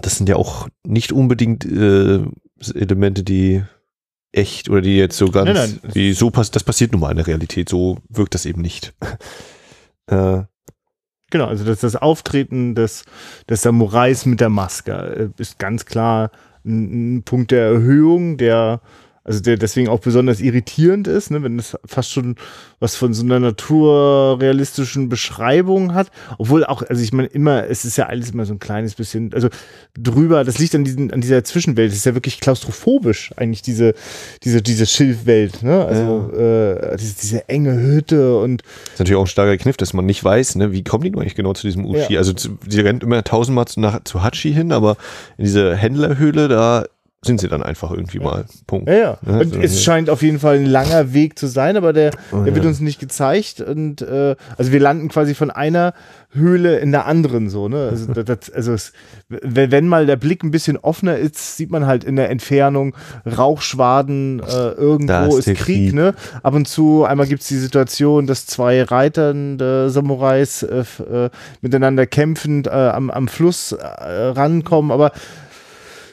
[0.00, 2.20] Das sind ja auch nicht unbedingt äh,
[2.70, 3.62] Elemente, die
[4.32, 5.92] echt oder die jetzt so ganz, nein, nein.
[5.94, 8.94] wie so passiert, das passiert nun mal in der Realität, so wirkt das eben nicht.
[10.06, 10.42] äh,
[11.30, 13.04] genau, also das, das Auftreten des,
[13.48, 14.92] des Samurais mit der Maske
[15.36, 16.30] äh, ist ganz klar
[16.64, 18.80] ein, ein Punkt der Erhöhung, der
[19.24, 22.36] also der deswegen auch besonders irritierend ist, ne, wenn es fast schon
[22.80, 26.10] was von so einer naturrealistischen Beschreibung hat.
[26.38, 29.32] Obwohl auch, also ich meine, immer, es ist ja alles immer so ein kleines bisschen,
[29.32, 29.48] also
[29.96, 31.92] drüber, das liegt an, diesen, an dieser Zwischenwelt.
[31.92, 33.94] Es ist ja wirklich klaustrophobisch, eigentlich, diese,
[34.42, 35.84] diese, diese Schilfwelt, ne?
[35.84, 36.72] Also ja.
[36.72, 38.62] äh, diese, diese enge Hütte und.
[38.62, 41.10] Das ist natürlich auch ein starker Kniff, dass man nicht weiß, ne, wie kommen die
[41.10, 42.14] nur eigentlich genau zu diesem Uchi?
[42.14, 42.18] Ja.
[42.18, 44.96] Also sie rennt immer tausendmal zu, nach, zu Hachi hin, aber
[45.38, 46.86] in dieser Händlerhöhle, da
[47.24, 48.24] sind sie dann einfach irgendwie ja.
[48.24, 48.44] mal.
[48.66, 48.88] Punkt.
[48.88, 49.18] Ja, ja.
[49.22, 49.40] Ne?
[49.40, 52.54] Und es scheint auf jeden Fall ein langer Weg zu sein, aber der, oh, der
[52.54, 53.60] wird uns nicht gezeigt.
[53.60, 55.94] Und äh, also wir landen quasi von einer
[56.34, 57.88] Höhle in der anderen so, ne?
[57.90, 58.92] Also, das, also es,
[59.28, 62.96] wenn, wenn mal der Blick ein bisschen offener ist, sieht man halt in der Entfernung
[63.24, 66.14] Rauchschwaden, äh, irgendwo ist, ist Krieg, Krieg, ne?
[66.42, 71.30] Ab und zu, einmal gibt es die Situation, dass zwei reiternde Samurais äh, äh,
[71.60, 75.12] miteinander kämpfend äh, am, am Fluss äh, rankommen, aber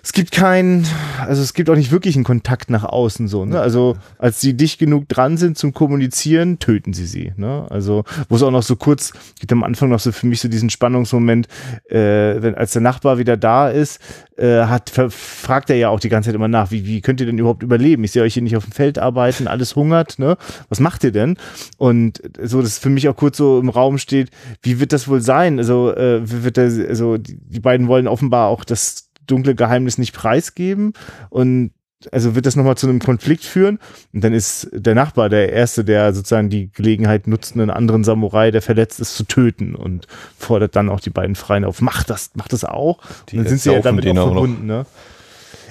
[0.03, 0.85] es gibt keinen,
[1.19, 3.45] also es gibt auch nicht wirklich einen Kontakt nach außen so.
[3.45, 3.59] Ne?
[3.59, 7.33] Also als sie dicht genug dran sind zum Kommunizieren, töten sie sie.
[7.37, 7.65] Ne?
[7.69, 10.47] Also wo es auch noch so kurz gibt am Anfang noch so für mich so
[10.47, 11.47] diesen Spannungsmoment,
[11.89, 11.95] äh,
[12.41, 13.99] wenn als der Nachbar wieder da ist,
[14.37, 17.25] äh, hat fragt er ja auch die ganze Zeit immer nach, wie wie könnt ihr
[17.25, 18.03] denn überhaupt überleben?
[18.03, 20.19] Ich sehe euch hier nicht auf dem Feld arbeiten, alles hungert.
[20.19, 20.37] Ne?
[20.69, 21.37] Was macht ihr denn?
[21.77, 24.29] Und so, dass für mich auch kurz so im Raum steht,
[24.61, 25.59] wie wird das wohl sein?
[25.59, 30.13] Also äh, wird da, also die, die beiden wollen offenbar auch das dunkle Geheimnis nicht
[30.13, 30.93] preisgeben
[31.29, 31.71] und
[32.11, 33.77] also wird das nochmal zu einem Konflikt führen
[34.13, 38.51] und dann ist der Nachbar der Erste, der sozusagen die Gelegenheit nutzt, einen anderen Samurai,
[38.51, 42.31] der verletzt ist, zu töten und fordert dann auch die beiden Freien auf, mach das,
[42.35, 42.99] mach das auch.
[43.29, 44.85] Die und dann sind sie ja damit auch verbunden, ne?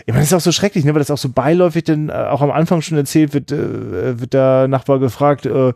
[0.06, 2.12] Ich meine, das ist auch so schrecklich, ne, weil das auch so beiläufig denn äh,
[2.12, 5.74] auch am Anfang schon erzählt wird, äh, wird der Nachbar gefragt, äh,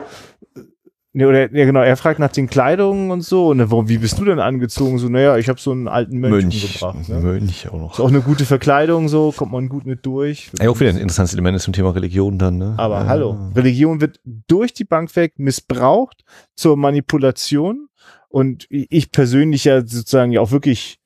[1.15, 3.49] Nee, oder, ja, genau, er fragt nach den Kleidungen und so.
[3.49, 4.97] Und warum, wie bist du denn angezogen?
[4.97, 7.07] So, naja, ich habe so einen alten Mönch, Mönch gebracht.
[7.07, 7.19] Ne?
[7.19, 7.93] Mönch auch noch.
[7.93, 10.49] Ist auch eine gute Verkleidung, so, kommt man gut mit durch.
[10.59, 12.73] Ja, auch wieder ein interessantes Element zum Thema Religion dann, ne?
[12.77, 13.05] Aber ja.
[13.05, 16.23] hallo, Religion wird durch die Bank weg missbraucht
[16.55, 17.89] zur Manipulation.
[18.29, 20.97] Und ich persönlich ja sozusagen ja auch wirklich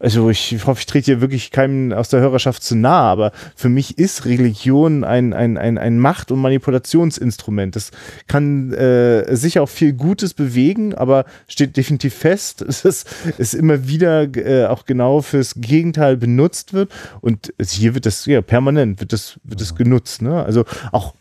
[0.00, 3.68] also ich hoffe, ich trete hier wirklich keinem aus der Hörerschaft zu nahe, aber für
[3.68, 7.76] mich ist Religion ein, ein, ein, ein Macht- und Manipulationsinstrument.
[7.76, 7.90] Das
[8.26, 13.04] kann äh, sicher auch viel Gutes bewegen, aber steht definitiv fest, dass es,
[13.36, 16.90] es immer wieder äh, auch genau fürs Gegenteil benutzt wird.
[17.20, 20.22] Und hier wird das, ja, permanent wird das, wird das genutzt.
[20.22, 20.42] Ne?
[20.42, 21.14] Also auch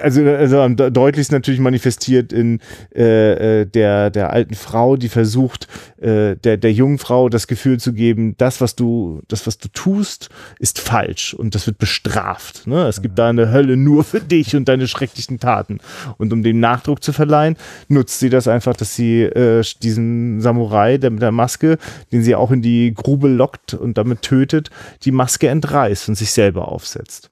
[0.00, 2.60] also, also am deutlichsten natürlich manifestiert in
[2.94, 5.68] äh, äh, der, der alten Frau, die versucht,
[6.00, 9.68] äh, der, der jungen Frau das Gefühl zu geben, das, was du, das, was du
[9.68, 10.28] tust,
[10.58, 12.66] ist falsch und das wird bestraft.
[12.66, 12.86] Ne?
[12.86, 15.78] Es gibt da eine Hölle nur für dich und deine schrecklichen Taten.
[16.18, 17.56] Und um dem Nachdruck zu verleihen,
[17.88, 21.78] nutzt sie das einfach, dass sie äh, diesen Samurai, der mit der Maske,
[22.12, 24.70] den sie auch in die Grube lockt und damit tötet,
[25.04, 27.30] die Maske entreißt und sich selber aufsetzt.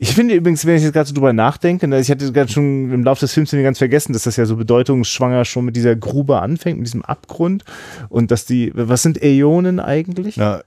[0.00, 2.92] Ich finde übrigens, wenn ich jetzt gerade so drüber nachdenke, ne, ich hatte gerade schon
[2.92, 6.40] im Laufe des Films ganz vergessen, dass das ja so bedeutungsschwanger schon mit dieser Grube
[6.40, 7.64] anfängt, mit diesem Abgrund
[8.08, 10.36] und dass die, was sind Äonen eigentlich?
[10.36, 10.62] Ja,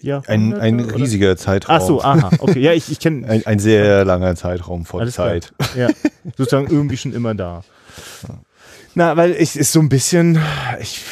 [0.00, 1.36] ja, ein, ein riesiger oder?
[1.36, 1.76] Zeitraum.
[1.76, 2.60] Ach so, aha, okay.
[2.60, 3.26] Ja, ich, ich kenne.
[3.26, 5.52] Ein, ein, sehr langer Zeitraum von Zeit.
[5.58, 5.88] Klar.
[5.88, 5.94] Ja,
[6.36, 7.64] sozusagen irgendwie schon immer da.
[8.98, 10.40] Na, weil ich ist so ein bisschen,
[10.80, 11.02] ich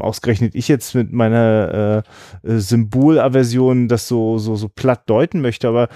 [0.00, 2.04] ausgerechnet ich jetzt mit meiner
[2.44, 5.88] äh, Symbolaversion das so, so, so platt deuten möchte, aber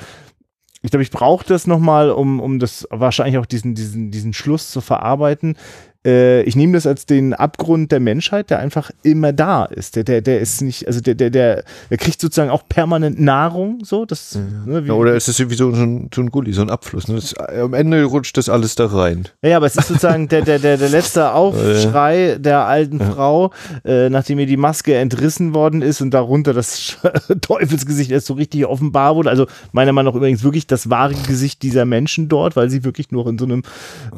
[0.81, 4.71] ich glaube, ich brauche das nochmal, um, um das wahrscheinlich auch diesen, diesen, diesen Schluss
[4.71, 5.59] zu verarbeiten
[6.05, 9.97] äh, ich nehme das als den Abgrund der Menschheit, der einfach immer da ist.
[9.97, 13.85] Der, der, der ist nicht, also der, der, der, der kriegt sozusagen auch permanent Nahrung,
[13.85, 14.05] so.
[14.05, 14.41] Das, ja.
[14.67, 17.09] Ne, ja, oder ist es irgendwie so, so, ein, so ein Gully, so ein Abfluss.
[17.09, 17.15] Ne?
[17.17, 19.29] Das, am Ende rutscht das alles da rein.
[19.43, 23.01] Ja, aber es ist sozusagen der, der, der, der letzte Aufschrei der alten.
[23.13, 23.53] Frau,
[23.85, 26.99] äh, nachdem ihr die Maske entrissen worden ist und darunter das
[27.41, 29.31] Teufelsgesicht erst so richtig offenbar wurde.
[29.31, 33.11] Also meiner Meinung nach übrigens wirklich das wahre Gesicht dieser Menschen dort, weil sie wirklich
[33.11, 33.63] nur in so einem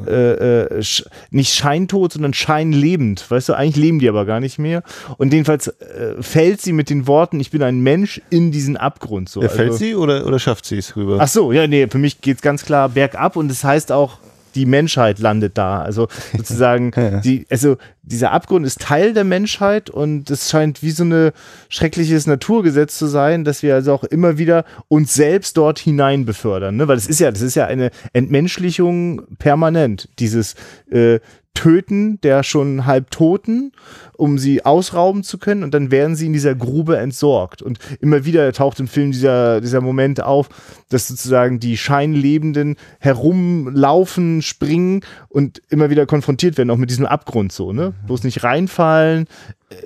[0.07, 0.83] äh, äh,
[1.31, 3.31] nicht schein scheintot, sondern scheinlebend.
[3.31, 4.83] Weißt du, eigentlich leben die aber gar nicht mehr.
[5.19, 9.29] Und jedenfalls äh, fällt sie mit den Worten, ich bin ein Mensch in diesen Abgrund.
[9.29, 9.43] So.
[9.43, 11.19] Ja, fällt also, sie oder, oder schafft sie es rüber?
[11.21, 14.19] Ach so, ja, nee, für mich geht es ganz klar bergab und das heißt auch,
[14.55, 15.83] die Menschheit landet da.
[15.83, 16.93] Also sozusagen,
[17.25, 21.33] die, also dieser Abgrund ist Teil der Menschheit und es scheint wie so ein
[21.69, 26.77] schreckliches Naturgesetz zu sein, dass wir also auch immer wieder uns selbst dort hinein befördern.
[26.77, 26.89] Ne?
[26.89, 30.09] Weil es ist ja, das ist ja eine Entmenschlichung permanent.
[30.19, 30.55] Dieses
[30.91, 31.19] äh,
[31.55, 33.73] Töten der schon halb Toten,
[34.17, 37.63] um sie ausrauben zu können und dann werden sie in dieser Grube entsorgt.
[37.63, 40.49] Und immer wieder taucht im Film dieser, dieser Moment auf,
[40.89, 47.53] dass sozusagen die Scheinlebenden herumlaufen, springen und immer wieder konfrontiert werden, auch mit diesem Abgrund
[47.53, 47.95] so, ne?
[48.03, 48.07] Mhm.
[48.07, 49.27] Bloß nicht reinfallen,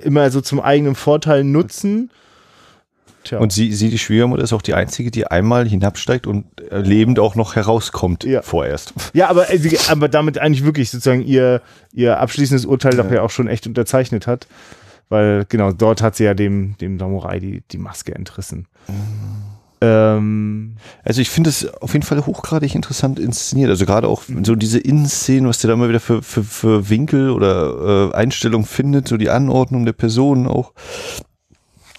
[0.03, 2.09] immer so zum eigenen Vorteil nutzen
[3.23, 3.39] Tja.
[3.39, 7.19] Und sie, sie, die Schwiegermutter, ist auch die Einzige, die einmal hinabsteigt und äh, lebend
[7.19, 8.41] auch noch herauskommt ja.
[8.41, 8.93] vorerst.
[9.13, 11.61] Ja, aber, äh, aber damit eigentlich wirklich sozusagen ihr,
[11.93, 13.13] ihr abschließendes Urteil ja.
[13.13, 14.47] ja auch schon echt unterzeichnet hat.
[15.09, 18.67] Weil genau, dort hat sie ja dem, dem Samurai die, die Maske entrissen.
[18.87, 19.49] Mhm.
[19.81, 23.69] Ähm, also ich finde es auf jeden Fall hochgradig interessant inszeniert.
[23.69, 27.29] Also gerade auch so diese Innenszenen, was der da mal wieder für, für, für Winkel
[27.29, 30.73] oder äh, Einstellungen findet, so die Anordnung der Personen auch.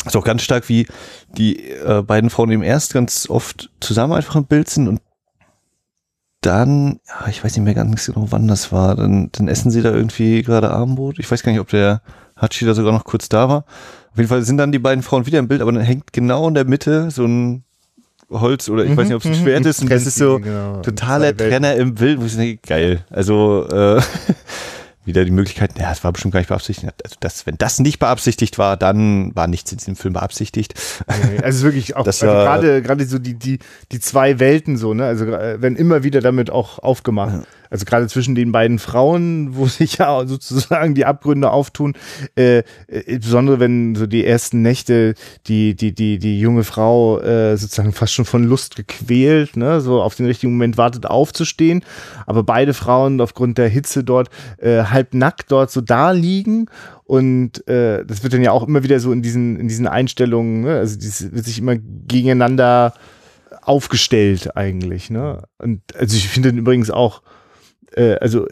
[0.07, 0.87] Ist auch ganz stark, wie
[1.37, 5.01] die äh, beiden Frauen eben erst ganz oft zusammen einfach im Bild sind und
[6.41, 9.83] dann, ja, ich weiß nicht mehr ganz genau, wann das war, dann, dann essen sie
[9.83, 11.19] da irgendwie gerade Abendbrot.
[11.19, 12.01] Ich weiß gar nicht, ob der
[12.35, 13.65] Hachi da sogar noch kurz da war.
[14.13, 16.49] Auf jeden Fall sind dann die beiden Frauen wieder im Bild, aber dann hängt genau
[16.49, 17.65] in der Mitte so ein
[18.31, 19.45] Holz oder ich mhm, weiß nicht, ob es ein mhm.
[19.45, 23.05] Schwert ist und das ist so genau, totaler Trenner im Bild, wo ich denke, geil.
[23.11, 24.01] Also äh,
[25.05, 26.93] wieder die Möglichkeit, ja, es war bestimmt gar nicht beabsichtigt.
[27.03, 30.75] Also das, wenn das nicht beabsichtigt war, dann war nichts in diesem Film beabsichtigt.
[31.09, 33.59] Nee, also wirklich auch also gerade gerade so die die
[33.93, 35.05] die zwei Welten so, ne?
[35.07, 37.35] Also äh, wenn immer wieder damit auch aufgemacht.
[37.35, 41.95] Ja also gerade zwischen den beiden Frauen, wo sich ja sozusagen die Abgründe auftun,
[42.37, 45.15] äh, insbesondere wenn so die ersten Nächte
[45.47, 50.03] die die die die junge Frau äh, sozusagen fast schon von Lust gequält, ne, so
[50.03, 51.85] auf den richtigen Moment wartet aufzustehen,
[52.27, 54.29] aber beide Frauen aufgrund der Hitze dort
[54.59, 56.67] äh, halb nackt dort so da liegen
[57.05, 60.63] und äh, das wird dann ja auch immer wieder so in diesen in diesen Einstellungen,
[60.63, 60.79] ne?
[60.79, 62.95] also das wird sich immer gegeneinander
[63.63, 65.43] aufgestellt eigentlich, ne?
[65.59, 67.23] Und also ich finde übrigens auch
[68.01, 68.47] äh, also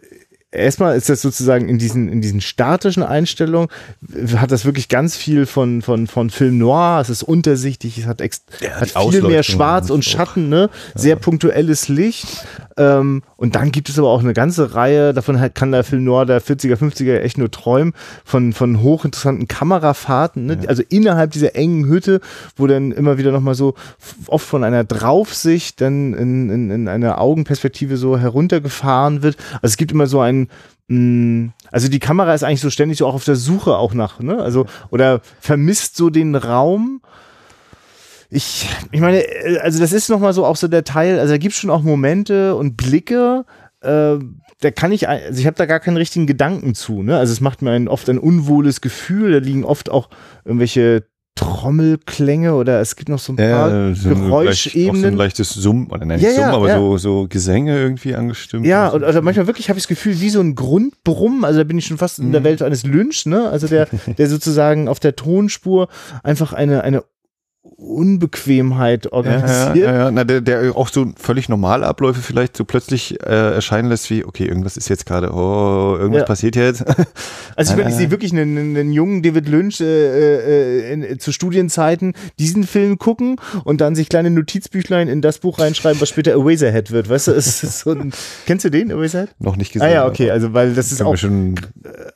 [0.51, 3.69] erstmal ist das sozusagen in diesen, in diesen statischen Einstellungen,
[4.37, 8.21] hat das wirklich ganz viel von, von, von Film Noir, es ist untersichtig, es hat,
[8.21, 10.71] ex ja, hat viel mehr Schwarz und Schatten, ne?
[10.95, 11.01] Ja.
[11.01, 12.47] sehr punktuelles Licht.
[12.79, 16.05] Ähm, und dann gibt es aber auch eine ganze Reihe, davon halt kann der Film
[16.05, 17.93] Noir der 40er, 50er echt nur träumen,
[18.25, 20.59] von, von hochinteressanten Kamerafahrten, ne?
[20.69, 22.21] also innerhalb dieser engen Hütte,
[22.57, 23.75] wo dann immer wieder nochmal so
[24.29, 29.37] oft von einer Draufsicht dann in, in, in einer Augenperspektive so heruntergefahren wird.
[29.55, 30.49] Also es gibt immer so einen
[30.89, 34.21] mh, also die Kamera ist eigentlich so ständig so auch auf der Suche auch nach,
[34.21, 34.39] ne?
[34.39, 37.01] Also, oder vermisst so den Raum.
[38.31, 41.39] Ich, ich meine, äh, also das ist nochmal so auch so der Teil, also da
[41.39, 43.45] gibt es schon auch Momente und Blicke,
[43.81, 44.17] äh,
[44.61, 47.17] da kann ich, also ich habe da gar keinen richtigen Gedanken zu, ne?
[47.17, 50.09] Also es macht mir ein, oft ein unwohles Gefühl, da liegen oft auch
[50.45, 51.05] irgendwelche
[51.37, 55.01] Trommelklänge oder es gibt noch so ein paar Ja, so Geräuschebenen.
[55.03, 56.79] So ein leichtes Summen, oder nein, Ja, nicht ja, Summen, aber ja.
[56.79, 58.67] so, so Gesänge irgendwie angestimmt.
[58.67, 58.97] Ja, so.
[58.97, 61.79] und also manchmal wirklich habe ich das Gefühl, wie so ein Grundbrummen, also da bin
[61.79, 62.27] ich schon fast Mhm.
[62.27, 63.49] in der Welt eines Lynch, ne?
[63.49, 63.89] Also der,
[64.19, 65.89] der sozusagen auf der Tonspur
[66.23, 67.05] einfach eine, eine
[67.63, 69.77] Unbequemheit Ja, ja, organisiert.
[69.77, 70.11] ja, ja.
[70.11, 74.25] Na, der, der auch so völlig normale Abläufe vielleicht so plötzlich äh, erscheinen lässt, wie,
[74.25, 76.25] okay, irgendwas ist jetzt gerade, oh, irgendwas Ja.
[76.27, 76.85] passiert jetzt.
[77.57, 79.85] Also ich, ich sehe wirklich einen, einen, jungen David Lynch äh,
[80.91, 85.59] äh, in, zu Studienzeiten diesen Film gucken und dann sich kleine Notizbüchlein in das Buch
[85.59, 87.09] reinschreiben, was später Eraserhead wird.
[87.09, 88.13] Weißt du, ist so ein,
[88.47, 89.31] kennst du den, Eraserhead?
[89.41, 89.89] Noch nicht gesehen.
[89.89, 91.57] Ah ja, okay, also weil das ist auch schon,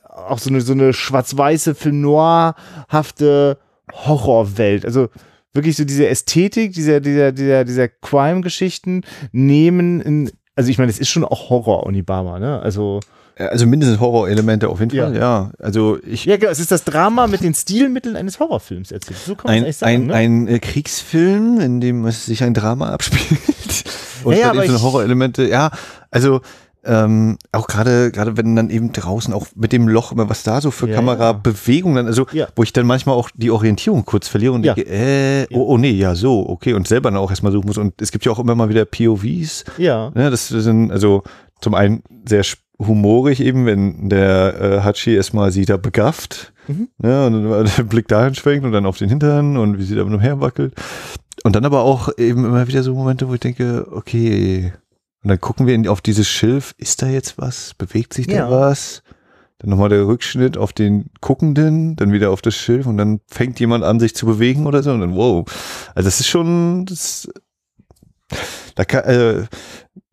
[0.07, 3.57] auch so eine, so eine schwarz-weiße, Film noir-hafte
[3.91, 4.85] Horrorwelt.
[4.85, 5.09] Also
[5.53, 10.99] wirklich so diese Ästhetik dieser, dieser, dieser, dieser Crime-Geschichten nehmen in, also ich meine, es
[10.99, 12.59] ist schon auch Horror, Onibama, ne?
[12.59, 12.99] Also,
[13.35, 15.05] also mindestens Horrorelemente auf jeden Ja.
[15.05, 15.51] Fall, ja.
[15.59, 19.17] Also ich, ja, genau, es ist das Drama mit den Stilmitteln eines Horrorfilms erzählt.
[19.25, 20.13] So kann man es sagen, ein, ne?
[20.13, 23.39] ein äh, Kriegsfilm, in dem es sich ein Drama abspielt.
[24.23, 25.71] Und Ja, ja, dann aber Horrorelemente, ja,
[26.11, 26.41] also
[26.85, 30.59] ähm, auch gerade gerade wenn dann eben draußen auch mit dem Loch immer was da
[30.61, 32.47] so für Ja, Kamerabewegung dann also Ja.
[32.55, 34.73] wo ich dann manchmal auch die Orientierung kurz verliere und Ja.
[34.73, 37.77] denke äh, oh, oh nee ja so okay und selber dann auch erstmal suchen muss
[37.77, 40.11] und es gibt ja auch immer mal wieder POVs ja.
[40.13, 41.23] ne, das sind also
[41.61, 42.43] zum einen sehr
[42.79, 46.87] humorig eben wenn der äh, Hachi erstmal sie da begafft Mhm.
[46.97, 49.95] ne, und dann der Blick dahin schwenkt und dann auf den Hintern und wie sie
[49.95, 50.73] da umher wackelt
[51.43, 54.71] und dann aber auch eben immer wieder so Momente wo ich denke okay
[55.23, 57.73] und dann gucken wir auf dieses Schilf, ist da jetzt was?
[57.77, 58.51] Bewegt sich da Ja.
[58.51, 59.03] was?
[59.59, 63.59] Dann nochmal der Rückschnitt auf den Guckenden, dann wieder auf das Schilf und dann fängt
[63.59, 65.45] jemand an, sich zu bewegen oder so und dann wow.
[65.95, 67.29] Also das ist schon, das,
[68.75, 69.45] da kann, äh,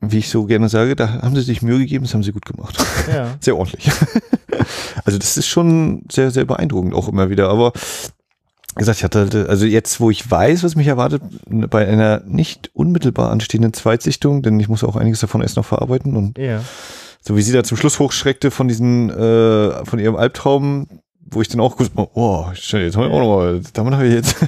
[0.00, 2.46] wie ich so gerne sage, da haben sie sich Mühe gegeben, das haben sie gut
[2.46, 2.76] gemacht.
[3.12, 3.36] ja.
[3.40, 3.90] Sehr ordentlich.
[5.04, 7.48] also das ist schon sehr, sehr beeindruckend auch immer wieder.
[7.48, 7.72] Aber
[8.74, 12.70] gesagt, ich hatte halt, also jetzt, wo ich weiß, was mich erwartet, bei einer nicht
[12.74, 16.62] unmittelbar anstehenden Zweitsichtung, denn ich muss auch einiges davon erst noch verarbeiten und Ja.
[17.20, 20.86] so wie sie da zum Schluss hochschreckte von diesen, äh, von ihrem Albtraum,
[21.20, 24.14] wo ich dann auch kurz, oh, jetzt haben wir auch noch mal, damit habe ich
[24.14, 24.36] jetzt.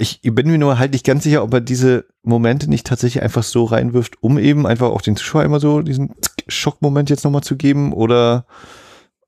[0.00, 3.44] Ich bin mir nur halt nicht ganz sicher, ob er diese Momente nicht tatsächlich einfach
[3.44, 6.10] so reinwirft, um eben einfach auch den Zuschauer immer so diesen
[6.48, 8.46] Schockmoment jetzt nochmal zu geben oder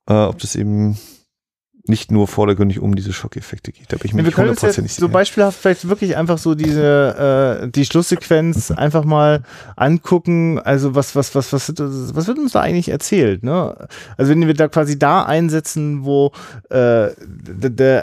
[0.09, 0.98] äh, ob das eben
[1.88, 3.92] nicht nur vordergründig um diese Schockeffekte geht.
[3.92, 5.12] Da bin ich mir Ja, wir nicht hundertprozentig jetzt so sicher.
[5.12, 9.42] beispielhaft vielleicht wirklich einfach so diese äh, die Schlusssequenz einfach mal
[9.77, 10.59] angucken.
[10.59, 13.42] Also was was was was was wird uns da eigentlich erzählt?
[13.42, 13.74] Ne?
[14.16, 16.33] Also wenn wir da quasi da einsetzen, wo
[16.70, 17.09] äh,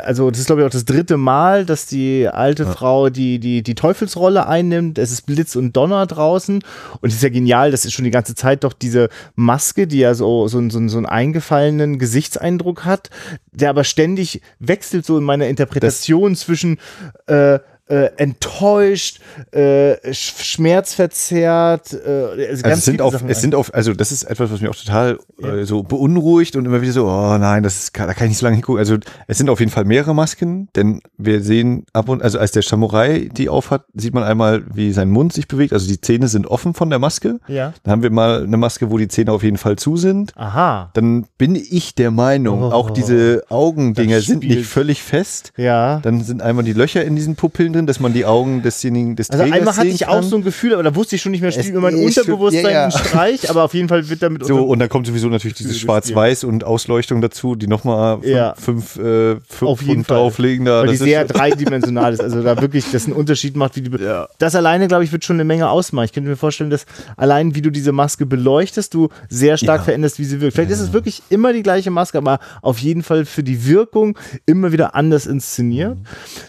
[0.04, 3.64] also das ist glaube ich auch das dritte Mal, dass die alte Frau die die
[3.64, 4.98] die Teufelsrolle einnimmt.
[4.98, 6.64] Es ist Blitz und Donner draußen
[7.02, 7.72] und es ist ja genial.
[7.72, 10.98] Das ist schon die ganze Zeit doch diese Maske, die ja so so, so, so
[10.98, 13.10] einen eingefallenen Gesichtseindruck hat,
[13.52, 16.80] der aber ständig wechselt so in meiner Interpretation zwischen
[17.28, 19.20] äh, äh, enttäuscht,
[19.52, 24.12] äh, sch- schmerzverzerrt, äh, also Also es sind auf, Sachen es sind auf, also das
[24.12, 27.64] ist etwas, was mich auch total äh, so beunruhigt und immer wieder so, oh nein,
[27.64, 28.80] das ist, da kann ich nicht so lange hingucken.
[28.80, 32.52] Also es sind auf jeden Fall mehrere Masken, denn wir sehen ab und, also als
[32.52, 36.28] der Samurai die aufhat, sieht man einmal, wie sein Mund sich bewegt, also die Zähne
[36.28, 37.40] sind offen von der Maske.
[37.48, 37.74] Ja.
[37.84, 40.34] Dann haben wir mal eine Maske, wo die Zähne auf jeden Fall zu sind.
[40.36, 40.90] Aha.
[40.94, 42.72] Dann bin ich der Meinung, Oh.
[42.72, 45.52] auch diese Augendinger sind nicht völlig fest.
[45.58, 46.00] Ja.
[46.00, 49.30] Dann sind einmal die Löcher in diesen Pupillen drin, dass man die Augen desjenigen, des
[49.30, 51.42] Also Trägers einmal hatte ich auch so ein Gefühl, aber da wusste ich schon nicht
[51.42, 52.92] mehr, spielt mir mein Unterbewusstsein ja, ja.
[52.92, 56.44] Streich, aber auf jeden Fall wird damit So, und dann kommt sowieso natürlich dieses Schwarz-Weiß
[56.44, 58.56] und Ausleuchtung dazu, die nochmal fünf, Ja.
[58.56, 60.18] fünf, äh, fünf Auf jeden Pfund Fall.
[60.18, 60.66] drauflegen.
[60.66, 60.82] Da.
[60.82, 64.04] weil die sehr dreidimensional ist, also da wirklich das einen Unterschied macht, wie die.
[64.04, 64.28] Ja.
[64.38, 66.06] Das alleine, glaube ich, wird schon eine Menge ausmachen.
[66.06, 66.86] Ich könnte mir vorstellen, dass
[67.18, 70.56] allein wie du diese Maske beleuchtest, du sehr stark veränderst, wie sie wirkt.
[70.56, 74.18] Vielleicht ist es wirklich immer die gleiche Maske, aber auf jeden Fall für die Wirkung
[74.46, 75.98] immer wieder anders inszeniert.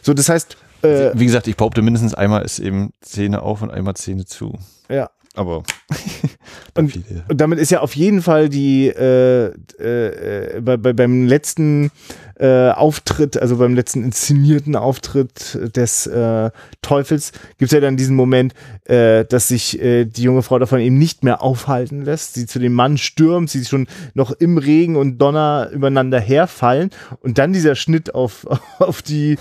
[0.03, 3.95] So, das heißt, Wie gesagt, ich behaupte mindestens einmal ist eben Zähne auf und einmal
[3.95, 4.59] Zähne zu.
[4.89, 5.11] ja.
[5.37, 5.63] Aber
[6.75, 6.97] und,
[7.29, 9.47] und, damit ist ja auf jeden Fall die äh,
[9.79, 11.91] äh, bei, bei, beim letzten
[12.39, 16.51] äh, Auftritt, also beim letzten inszenierten Auftritt des äh,
[16.83, 20.81] Teufels, gibt es ja dann diesen Moment, äh, dass sich äh, die junge Frau davon
[20.81, 22.35] eben nicht mehr aufhalten lässt.
[22.35, 27.39] Sie zu dem Mann stürmt, sie schon noch im Regen und Donner übereinander herfallen und
[27.39, 28.47] dann dieser Schnitt auf,
[28.79, 29.39] auf die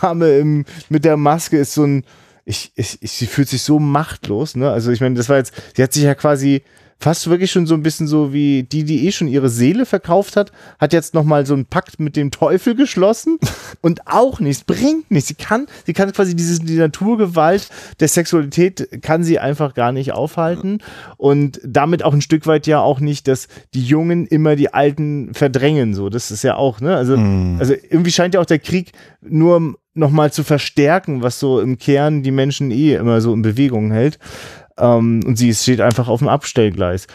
[0.00, 2.04] Dame im, mit der Maske ist so ein
[2.46, 4.70] ich, ich, ich, sie fühlt sich so machtlos, ne?
[4.70, 6.62] Also ich meine, das war jetzt, sie hat sich ja quasi
[6.98, 10.36] fast wirklich schon so ein bisschen so wie die, die eh schon ihre Seele verkauft
[10.36, 13.38] hat, hat jetzt nochmal so einen Pakt mit dem Teufel geschlossen
[13.82, 15.28] und auch nichts, bringt nichts.
[15.28, 17.68] Sie kann, sie kann quasi diese, die Naturgewalt
[18.00, 20.78] der Sexualität kann sie einfach gar nicht aufhalten
[21.16, 25.34] und damit auch ein Stück weit ja auch nicht, dass die Jungen immer die Alten
[25.34, 26.08] verdrängen, so.
[26.08, 26.96] Das ist ja auch, ne?
[26.96, 27.56] Also, mm.
[27.58, 32.22] also irgendwie scheint ja auch der Krieg nur nochmal zu verstärken, was so im Kern
[32.22, 34.18] die Menschen eh immer so in Bewegung hält.
[34.78, 37.06] Ähm, und sie steht einfach auf dem Abstellgleis.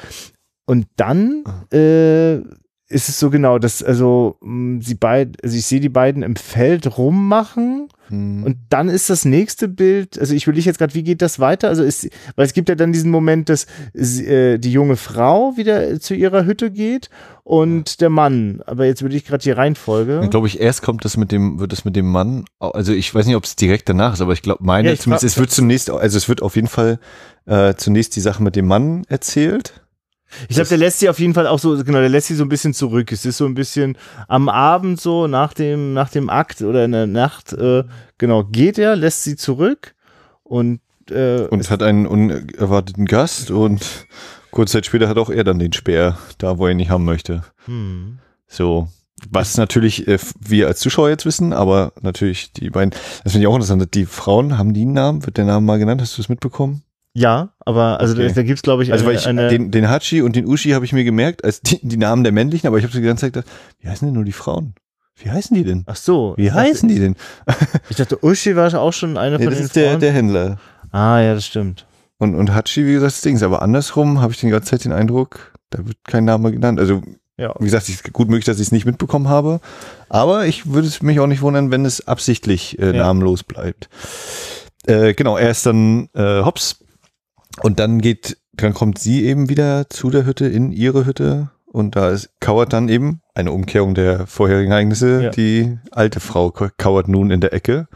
[0.66, 1.76] Und dann ah.
[1.76, 2.42] äh,
[2.92, 6.36] ist es so genau, dass also mh, sie beide, also ich sehe die beiden im
[6.36, 8.44] Feld rummachen hm.
[8.44, 11.40] und dann ist das nächste Bild, also ich will dich jetzt gerade, wie geht das
[11.40, 11.70] weiter?
[11.70, 15.56] Also ist, weil es gibt ja dann diesen Moment, dass sie, äh, die junge Frau
[15.58, 17.10] wieder zu ihrer Hütte geht
[17.44, 18.62] und der Mann.
[18.66, 20.28] Aber jetzt würde ich gerade die Reihenfolge.
[20.30, 23.26] Glaube ich, erst kommt das mit dem, wird das mit dem Mann, also ich weiß
[23.26, 25.38] nicht, ob es direkt danach ist, aber ich glaube, meine Ja, ich zumindest, frag- es
[25.40, 27.00] wird zunächst, also es wird auf jeden Fall
[27.46, 29.82] äh, zunächst die Sache mit dem Mann erzählt.
[30.50, 32.44] Ich glaube, der lässt sie auf jeden Fall auch so, genau, der lässt sie so
[32.44, 33.12] ein bisschen zurück.
[33.12, 36.92] Es ist so ein bisschen am Abend so, nach dem, nach dem Akt oder in
[36.92, 37.84] der Nacht, äh,
[38.18, 39.96] genau, geht er, lässt sie zurück
[40.44, 40.80] und,
[41.10, 44.08] äh, Und hat einen unerwarteten Gast und
[44.52, 47.06] kurze Zeit später hat auch er dann den Speer, da wo er ihn nicht haben
[47.06, 47.44] möchte.
[47.66, 48.20] hm.
[48.48, 48.90] So.
[49.30, 52.90] Was natürlich äh, wir als Zuschauer jetzt wissen, aber natürlich die beiden,
[53.24, 53.94] das finde ich auch interessant.
[53.94, 56.82] Die Frauen haben die einen Namen, wird der Name mal genannt, hast du es mitbekommen?
[57.14, 58.28] Ja, aber also Okay.
[58.30, 60.70] da, da gibt's glaube ich, Also weil ich eine den, den Hachi und den Ushi
[60.72, 63.22] habe ich mir gemerkt als die, die Namen der männlichen, aber ich habe die ganze
[63.26, 64.76] Zeit gedacht, wie heißen denn nur die Frauen?
[65.18, 65.84] Wie heißen die denn?
[65.88, 66.34] Ach so.
[66.38, 67.16] Wie ich dachte- heißen die denn?
[67.90, 70.00] Ich dachte, Uschi war auch schon eine Nee, von das den ist der, Frauen.
[70.00, 70.58] der Händler.
[70.92, 71.86] ah, ja, das stimmt.
[72.18, 73.42] Und, und Hachi, wie gesagt, das Ding.
[73.44, 76.80] Aber andersrum habe ich die ganze Zeit den Eindruck, da wird kein Name genannt.
[76.80, 77.02] Also,
[77.38, 77.54] Ja.
[77.60, 79.60] wie gesagt, es ist gut möglich, dass ich es nicht mitbekommen habe.
[80.08, 83.04] Aber ich würde es mich auch nicht wundern, wenn es absichtlich äh, Ja.
[83.04, 83.90] namenlos bleibt.
[84.88, 86.78] Äh, genau, er ist dann äh, hops.
[87.62, 91.50] Und dann geht, dann kommt sie eben wieder zu der Hütte, in ihre Hütte.
[91.66, 95.24] Und da ist, kauert dann eben eine Umkehrung der vorherigen Ereignisse.
[95.24, 95.30] Ja.
[95.30, 97.88] Die alte Frau kauert nun in der Ecke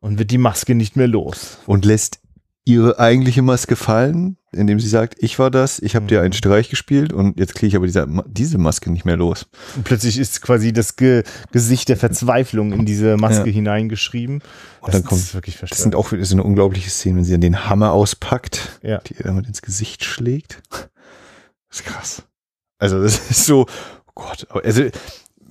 [0.00, 1.58] Und wird die Maske nicht mehr los.
[1.66, 2.20] und lässt
[2.66, 6.70] ihre eigentliche Maske fallen, indem sie sagt, ich war das, ich habe dir einen Streich
[6.70, 9.46] gespielt und jetzt kriege ich aber diese, diese Maske nicht mehr los.
[9.76, 13.52] Und plötzlich ist quasi das Ge Gesicht der Verzweiflung in diese Maske Ja.
[13.54, 14.40] hineingeschrieben.
[14.80, 15.82] Und dann kommt- ist wirklich Das verstörend.
[15.82, 18.98] sind auch wieder so eine unglaubliche Szene, wenn sie dann den Hammer auspackt, Ja.
[18.98, 20.62] die ihr damit ins Gesicht schlägt.
[20.70, 22.22] Das ist krass.
[22.78, 23.66] Also das ist so,
[24.06, 24.84] oh Gott, also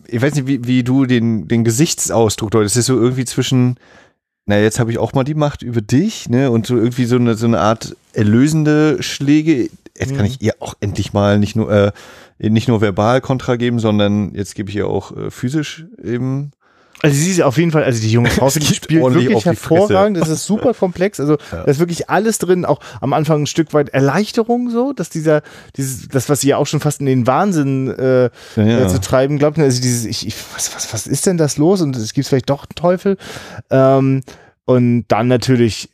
[0.08, 2.76] ich weiß nicht, wie, wie du den, den Gesichtsausdruck deutest.
[2.76, 3.76] Das ist so irgendwie zwischen,
[4.46, 6.52] na jetzt habe ich auch mal die Macht über dich, ne?
[6.52, 9.70] Und so irgendwie so eine, so eine Art erlösende Schläge.
[9.98, 10.32] Jetzt kann Mhm.
[10.32, 11.92] ich ihr auch endlich mal nicht nur, äh,
[12.40, 16.52] nicht nur verbal Kontra geben, sondern jetzt gebe ich ihr auch äh, physisch eben.
[17.04, 20.16] Also sie ist auf jeden Fall, also die junge Frau spielt wirklich hervorragend.
[20.18, 21.20] Das ist super komplex.
[21.20, 21.64] Also Ja.
[21.64, 22.64] da ist wirklich alles drin.
[22.64, 25.42] Auch am Anfang ein Stück weit Erleichterung so, dass dieser,
[25.76, 29.02] dieses, das was sie ja auch schon fast in den Wahnsinn äh, Ja, äh, zu
[29.02, 29.60] treiben glaubt.
[29.60, 31.82] Also dieses, ich, ich, was, was, was ist denn das los?
[31.82, 33.18] Und es gibt vielleicht doch einen Teufel.
[33.70, 34.24] Ähm,
[34.64, 35.90] und dann natürlich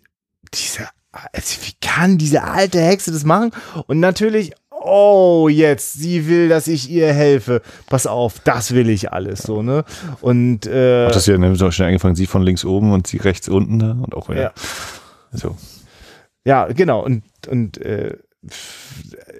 [0.53, 3.49] diese, also wie kann diese alte Hexe das machen?
[3.87, 4.51] Und natürlich,
[4.89, 7.61] oh, jetzt, sie will, dass ich ihr helfe.
[7.87, 9.83] Pass auf, das will ich alles so, ne?
[10.21, 13.17] Und äh, Hat das ja ne, so schnell angefangen, sie von links oben und sie
[13.17, 14.41] rechts unten da und auch wieder.
[14.41, 14.51] Ja.
[15.31, 15.55] So.
[16.45, 17.03] Ja, genau.
[17.03, 18.17] Und, und äh,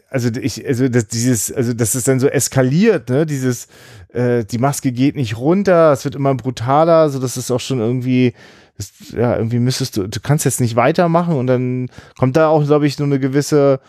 [0.10, 3.26] also ich, also das, dieses, also dass es dann so eskaliert, ne?
[3.26, 3.68] Dieses,
[4.14, 7.80] äh, die Maske geht nicht runter, es wird immer brutaler, so dass es auch schon
[7.80, 8.34] irgendwie,
[8.78, 12.66] das, ja, irgendwie müsstest du, du kannst jetzt nicht weitermachen und dann kommt da auch,
[12.66, 13.80] glaube ich, so eine gewisse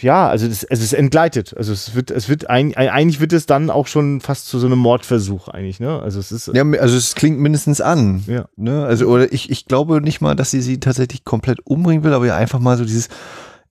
[0.00, 1.54] ja, also, das, es entgleitet.
[1.56, 4.66] Also es wird, es wird ein, eigentlich wird es dann auch schon fast zu so
[4.66, 6.00] einem Mordversuch eigentlich, ne?
[6.02, 8.24] Also es ist Ja, also es klingt mindestens an.
[8.26, 8.46] Ja.
[8.56, 8.84] Ne?
[8.84, 12.26] Also, oder ich, ich glaube nicht mal, dass sie sie tatsächlich komplett umbringen will, aber
[12.26, 13.08] ja einfach mal so dieses,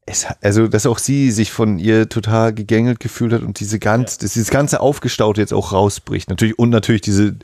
[0.05, 4.17] es, also, dass auch sie sich von ihr total gegängelt gefühlt hat und diese ganz,
[4.17, 6.29] dass dieses ganze Aufgestaute jetzt auch rausbricht.
[6.29, 7.35] Natürlich, und natürlich diese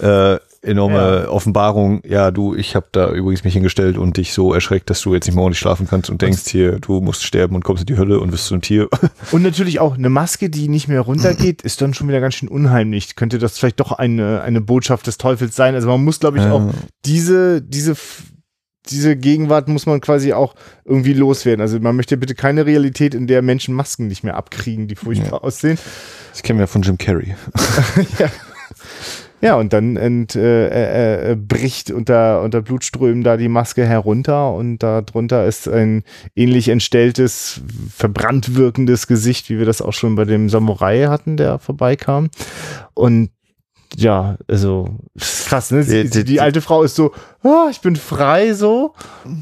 [0.00, 0.38] äh,
[0.68, 5.00] enorme Offenbarung, ja, du, ich habe da übrigens mich hingestellt und dich so erschreckt, dass
[5.00, 7.82] du jetzt nicht mehr ordentlich schlafen kannst und denkst hier, du musst sterben und kommst
[7.82, 8.88] in die Hölle und wirst so ein Tier.
[9.32, 12.48] Und natürlich auch eine Maske, die nicht mehr runtergeht, ist dann schon wieder ganz schön
[12.48, 13.16] unheimlich.
[13.16, 15.74] Könnte das vielleicht doch eine, eine Botschaft des Teufels sein?
[15.74, 16.52] Also man muss, glaube ich, Ja.
[16.52, 16.72] auch
[17.04, 17.96] diese, diese,
[18.90, 20.54] diese Gegenwart muss man quasi auch
[20.84, 21.60] irgendwie loswerden.
[21.60, 25.40] Also man möchte bitte keine Realität, in der Menschen Masken nicht mehr abkriegen, die furchtbar
[25.40, 25.42] ja.
[25.42, 25.78] aussehen.
[26.32, 27.34] Das kennen wir von Jim Carrey.
[28.18, 28.30] ja.
[29.40, 34.78] Ja, und dann ent, äh, äh, bricht unter, unter Blutströmen da die Maske herunter und
[34.78, 36.02] darunter ist ein
[36.34, 37.60] ähnlich entstelltes,
[37.94, 42.30] verbrannt wirkendes Gesicht, wie wir das auch schon bei dem Samurai hatten, der vorbeikam.
[42.94, 43.30] Und
[43.96, 45.84] ja, also krass, ne?
[45.84, 47.12] Die, die, die alte Frau ist so,
[47.42, 48.94] oh, ich bin frei so.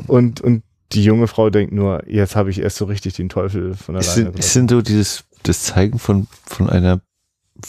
[0.07, 3.75] Und, und die junge Frau denkt nur, jetzt habe ich erst so richtig den Teufel
[3.75, 4.13] von alleine.
[4.13, 7.01] Sind, sind so dieses das Zeigen von, von einer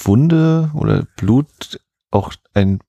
[0.04, 1.80] Wunde oder Blut
[2.12, 2.80] auch ein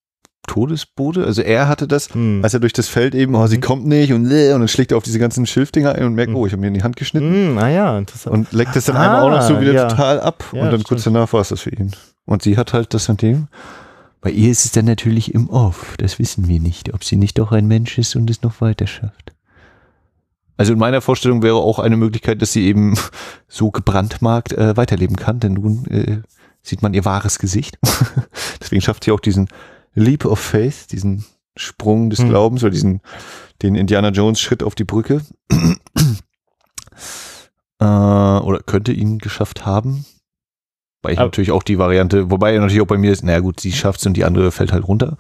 [0.46, 1.24] Todesbote.
[1.24, 2.40] Also er hatte das, hm.
[2.42, 3.62] als er durch das Feld eben, oh, sie hm.
[3.62, 6.36] kommt nicht und, und dann schlägt er auf diese ganzen Schilfdinger ein und merkt, hm.
[6.36, 7.30] oh, ich habe mir in die Hand geschnitten.
[7.30, 8.34] Hm, naja, interessant.
[8.34, 9.88] Und leckt das dann ah, einmal auch noch so wieder ja.
[9.88, 10.44] total ab.
[10.52, 10.88] Ja, und dann stimmt.
[10.88, 11.92] kurz danach war es das für ihn.
[12.24, 13.48] Und sie hat halt das an dem.
[14.20, 15.94] Bei ihr ist es dann natürlich im Off.
[15.98, 18.86] Das wissen wir nicht, ob sie nicht doch ein Mensch ist und es noch weiter
[18.86, 19.32] schafft.
[20.56, 22.98] Also in meiner Vorstellung wäre auch eine Möglichkeit, dass sie eben
[23.48, 26.18] so gebrandmarkt äh, weiterleben kann, denn nun äh,
[26.62, 27.78] sieht man ihr wahres Gesicht.
[28.68, 29.48] Deswegen schafft sie auch diesen
[29.94, 31.24] Leap of Faith, diesen
[31.56, 32.28] Sprung des hm.
[32.28, 33.00] Glaubens oder diesen,
[33.62, 35.22] den Indiana Jones Schritt auf die Brücke.
[37.80, 40.04] äh, oder könnte ihn geschafft haben.
[41.00, 43.58] Weil ich aber natürlich auch die Variante, wobei natürlich auch bei mir ist, naja gut,
[43.58, 45.16] sie schafft es und die andere fällt halt runter.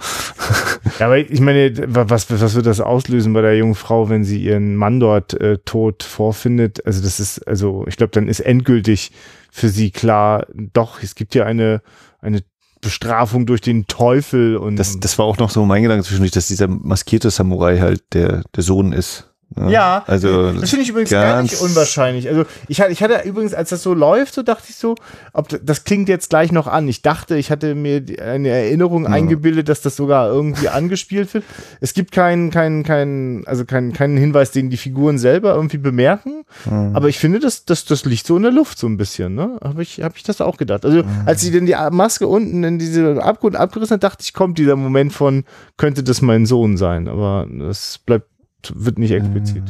[0.98, 4.42] ja, aber ich meine, was, was wird das auslösen bei der jungen Frau, wenn sie
[4.42, 6.84] ihren Mann dort äh, tot vorfindet?
[6.84, 9.12] Also das ist, also ich glaube, dann ist endgültig
[9.50, 11.80] für sie klar, doch, es gibt ja eine,
[12.20, 12.42] eine
[12.80, 14.76] Bestrafung durch den Teufel und.
[14.76, 18.42] Das, das war auch noch so mein Gedanke zwischendurch, dass dieser maskierte Samurai halt der,
[18.54, 19.30] der Sohn ist.
[19.56, 22.28] Ja, ja also das finde ich übrigens gar nicht unwahrscheinlich.
[22.28, 24.94] Also ich hatte, ich hatte übrigens, als das so läuft, so dachte ich so,
[25.32, 26.86] ob das klingt jetzt gleich noch an.
[26.86, 29.10] Ich dachte, ich hatte mir eine Erinnerung ja.
[29.10, 31.44] eingebildet, dass das sogar irgendwie angespielt wird.
[31.80, 36.44] Es gibt keinen, keinen, keinen, also keinen, keinen Hinweis, den die Figuren selber irgendwie bemerken.
[36.66, 36.94] Mhm.
[36.94, 39.34] Aber ich finde, das, das, das liegt so in der Luft so ein bisschen.
[39.34, 40.84] Ne, habe ich, habe ich das auch gedacht.
[40.84, 41.22] Also mhm.
[41.24, 44.76] als sie denn die Maske unten in diese Abgrund abgerissen hat, dachte ich, kommt dieser
[44.76, 45.44] Moment von,
[45.78, 47.08] könnte das mein Sohn sein.
[47.08, 48.26] Aber das bleibt
[48.74, 49.64] wird nicht explizit.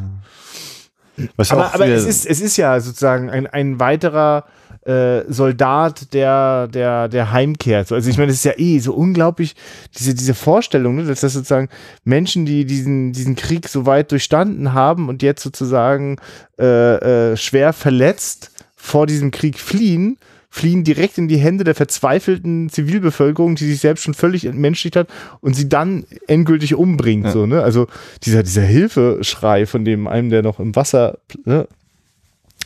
[1.37, 4.45] Was aber, aber es, ist, es ist ja sozusagen ein, ein weiterer
[4.89, 7.93] äh, Soldat, der, der, der heimkehrt.
[7.93, 9.55] Also ich meine, es ist ja eh so unglaublich,
[9.99, 11.69] diese, diese Vorstellung, ne, dass das sozusagen
[12.05, 16.17] Menschen, die diesen, diesen Krieg so weit durchstanden haben und jetzt sozusagen
[16.59, 20.19] äh, äh, schwer verletzt vor diesem Krieg fliehen,
[20.51, 25.09] fliehen direkt in die Hände der verzweifelten Zivilbevölkerung, die sich selbst schon völlig entmenschlicht hat
[25.41, 27.27] und sie dann endgültig umbringt.
[27.27, 27.33] Ja.
[27.33, 27.63] So, ne?
[27.63, 27.87] Also
[28.23, 31.69] dieser, dieser Hilfeschrei von dem einem, der noch im Wasser, ne?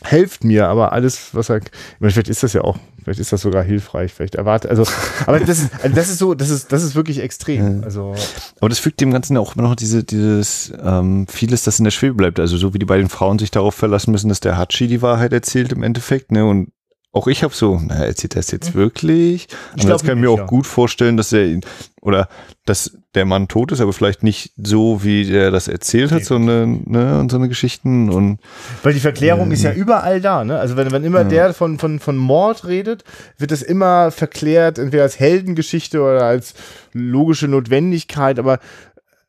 [0.03, 1.61] helft mir, aber alles, was er,
[1.99, 4.83] vielleicht ist das ja auch, vielleicht ist das sogar hilfreich, vielleicht erwartet, also,
[5.25, 7.85] aber das ist, also das ist so, das ist, das ist wirklich extrem, ja.
[7.85, 8.13] also.
[8.59, 11.91] Aber das fügt dem Ganzen auch immer noch diese, dieses, ähm, vieles, das in der
[11.91, 14.87] Schwebe bleibt, also so wie die beiden Frauen sich darauf verlassen müssen, dass der Hachi
[14.87, 16.69] die Wahrheit erzählt im Endeffekt, ne, und
[17.13, 18.79] auch ich habe so, na, erzählt er das jetzt mhm.
[18.79, 19.47] wirklich?
[19.75, 20.45] Ich aber das kann ich mir auch ja.
[20.45, 21.59] gut vorstellen, dass er
[22.01, 22.27] oder
[22.65, 26.81] dass der Mann tot ist, aber vielleicht nicht so, wie der das erzählt hat, sondern
[26.87, 28.39] ne, und so eine Geschichten und
[28.81, 30.57] weil die Verklärung äh, ist ja überall da, ne?
[30.57, 31.27] Also wenn, wenn immer ja.
[31.27, 33.03] der von, von, von Mord redet,
[33.37, 36.55] wird das immer verklärt, entweder als Heldengeschichte oder als
[36.93, 38.59] logische Notwendigkeit, aber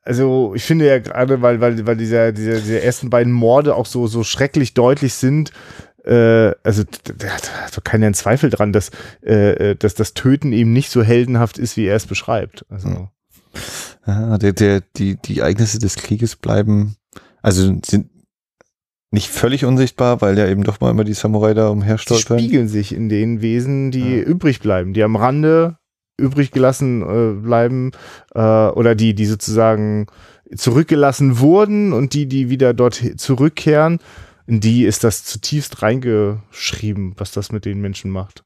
[0.06, 3.86] also ich finde ja gerade, weil, weil, weil dieser, dieser, diese ersten beiden Morde auch
[3.86, 5.50] so, so schrecklich deutlich sind,
[6.04, 6.84] also
[7.18, 8.90] der hat also keinen Zweifel dran, dass,
[9.24, 12.64] äh, äh, dass das Töten eben nicht so heldenhaft ist, wie er es beschreibt.
[12.68, 13.08] Also.
[14.06, 16.96] Ja, der, der, die, die Ereignisse des Krieges bleiben,
[17.42, 18.10] also sind
[19.10, 22.36] nicht völlig unsichtbar, weil ja eben doch mal immer die Samurai da umherstolpern.
[22.36, 24.22] Die spiegeln sich in den Wesen, die ja.
[24.22, 25.78] übrig bleiben, die am Rande
[26.16, 27.92] übrig gelassen äh, bleiben
[28.34, 30.06] äh, oder die, die sozusagen
[30.54, 33.98] zurückgelassen wurden und die, die wieder dort zurückkehren
[34.46, 38.44] in die ist das zutiefst reingeschrieben, was das mit den Menschen macht.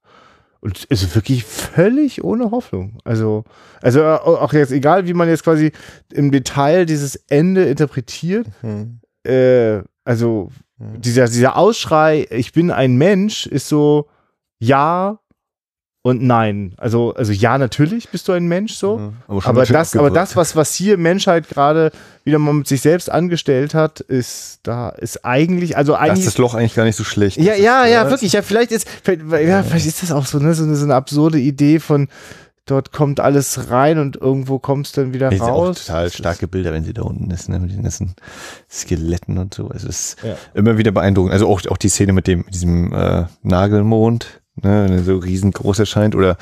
[0.61, 2.99] Und ist also wirklich völlig ohne Hoffnung.
[3.05, 3.45] Also,
[3.81, 5.71] also äh, auch jetzt, egal wie man jetzt quasi
[6.13, 9.01] im Detail dieses Ende interpretiert, mhm.
[9.25, 11.01] äh, also mhm.
[11.01, 14.09] dieser, dieser Ausschrei, ich bin ein Mensch, ist so,
[14.59, 15.21] ja,
[16.09, 16.73] und nein.
[16.79, 18.99] Also, also ja, natürlich bist du ein Mensch so.
[18.99, 21.93] Mhm, aber, aber das, aber das, was, was hier Menschheit gerade
[22.25, 26.11] wieder mal mit sich selbst angestellt hat, ist da, ist eigentlich, also eigentlich.
[26.11, 27.37] Das ist das Loch eigentlich gar nicht so schlecht.
[27.37, 28.33] Ja, ja, ja, ja, wirklich.
[28.33, 30.95] Ja, vielleicht ist, vielleicht, ja, vielleicht ist das auch so, ne, so eine, so eine
[30.95, 32.09] absurde Idee von,
[32.65, 35.81] dort kommt alles rein und irgendwo kommst dann wieder das raus.
[35.83, 38.15] Auch total starke Bilder, wenn sie da unten ist, ne, mit den ganzen
[38.71, 39.71] Skeletten und so.
[39.75, 40.37] Es ist ja.
[40.55, 41.33] immer wieder beeindruckend.
[41.33, 45.17] Also auch, auch die Szene mit dem, mit diesem äh, Nagelmond ne, wenn er so
[45.17, 46.37] riesengroß erscheint oder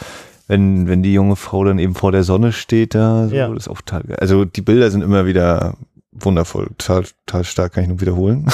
[0.49, 3.49] wenn, wenn die junge Frau dann eben vor der Sonne steht da, so, ja.
[3.49, 5.77] das ist auch total, also die Bilder sind immer wieder
[6.13, 8.47] wundervoll, total, total stark, kann ich nur wiederholen.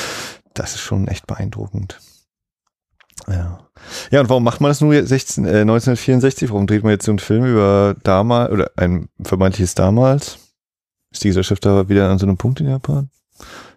[0.54, 1.98] das ist schon echt beeindruckend.
[3.28, 3.60] Ja.
[4.10, 6.50] Ja, und warum macht man das nur 16, äh, 1964?
[6.50, 10.38] Warum dreht man jetzt so einen Film über damals oder ein vermeintliches damals?
[11.10, 13.10] Ist die Gesellschaft da wieder an so einem Punkt in Japan?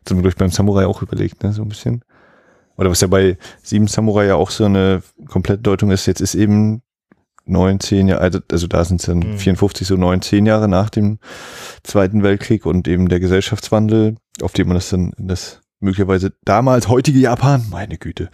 [0.06, 2.04] Wir durch beim Samurai auch überlegt, ne, so ein bisschen.
[2.78, 6.36] Oder was ja bei Sieben Samurai ja auch so eine komplette Deutung ist, jetzt ist
[6.36, 6.82] eben
[7.46, 9.38] neun, zehn Jahre, also, also da sind es dann mhm.
[9.38, 11.20] 54, so neun, zehn Jahre nach dem
[11.84, 16.88] Zweiten Weltkrieg und eben der Gesellschaftswandel, auf dem man das dann in das möglicherweise damals
[16.88, 18.30] heutige Japan, meine Güte,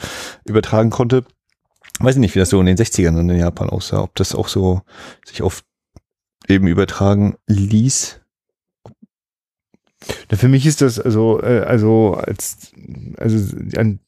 [0.46, 1.26] übertragen konnte.
[2.00, 4.48] Weiß ich nicht, wie das so in den 60ern in Japan aussah, ob das auch
[4.48, 4.82] so
[5.26, 5.66] sich oft
[6.48, 8.22] eben übertragen ließ.
[10.32, 12.72] Für mich ist das also äh, also als
[13.18, 13.58] also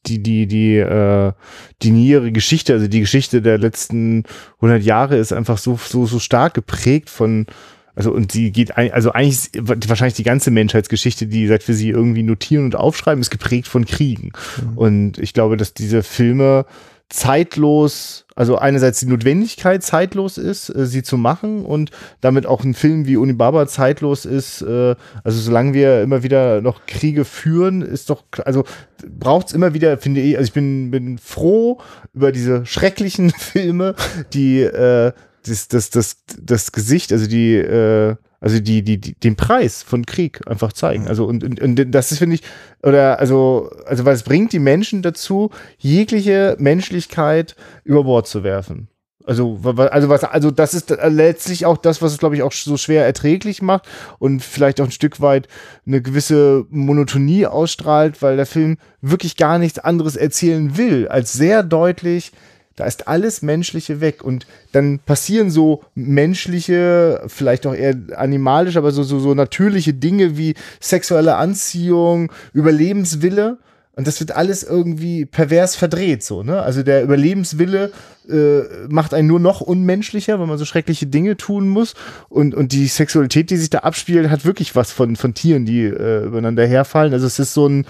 [0.05, 1.33] die die die äh,
[1.81, 4.23] die nähere Geschichte also die Geschichte der letzten
[4.57, 7.45] 100 Jahre ist einfach so so so stark geprägt von
[7.93, 12.23] also und sie geht also eigentlich wahrscheinlich die ganze Menschheitsgeschichte die sagt für sie irgendwie
[12.23, 14.31] notieren und aufschreiben ist geprägt von Kriegen
[14.61, 14.77] mhm.
[14.77, 16.65] und ich glaube dass diese Filme
[17.11, 22.73] zeitlos, also einerseits die Notwendigkeit zeitlos ist, äh, sie zu machen und damit auch ein
[22.73, 24.63] Film wie Unibaba zeitlos ist.
[24.63, 28.63] Äh, also solange wir immer wieder noch Kriege führen, ist doch, also
[29.07, 31.81] braucht es immer wieder, finde ich, also ich bin, bin froh
[32.15, 33.93] über diese schrecklichen Filme,
[34.33, 35.11] die äh,
[35.45, 40.05] das, das, das, das Gesicht, also die äh, also die, die, die, den Preis von
[40.05, 41.07] Krieg einfach zeigen.
[41.07, 42.41] Also und, und, und das ist, finde ich,
[42.83, 48.87] oder also, also es bringt die Menschen dazu, jegliche Menschlichkeit über Bord zu werfen.
[49.25, 52.75] Also, also was, also das ist letztlich auch das, was es, glaube ich, auch so
[52.77, 53.87] schwer erträglich macht
[54.17, 55.47] und vielleicht auch ein Stück weit
[55.85, 61.61] eine gewisse Monotonie ausstrahlt, weil der Film wirklich gar nichts anderes erzählen will, als sehr
[61.61, 62.31] deutlich
[62.75, 68.91] da ist alles Menschliche weg und dann passieren so menschliche, vielleicht auch eher animalisch, aber
[68.91, 73.57] so, so, so natürliche Dinge wie sexuelle Anziehung, Überlebenswille.
[73.93, 76.61] Und das wird alles irgendwie pervers verdreht, so, ne?
[76.61, 77.91] Also der Überlebenswille
[78.29, 81.93] äh, macht einen nur noch unmenschlicher, weil man so schreckliche Dinge tun muss.
[82.29, 85.83] Und, und die Sexualität, die sich da abspielt, hat wirklich was von, von Tieren, die
[85.83, 87.13] äh, übereinander herfallen.
[87.13, 87.85] Also es ist so ein,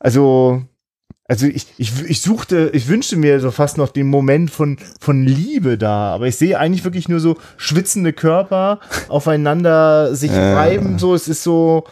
[0.00, 0.64] also
[1.30, 5.24] also ich, ich, ich suchte, ich wünschte mir so fast noch den Moment von, von
[5.24, 10.52] Liebe da, aber ich sehe eigentlich wirklich nur so schwitzende Körper aufeinander sich äh.
[10.54, 11.84] reiben, so, es ist so,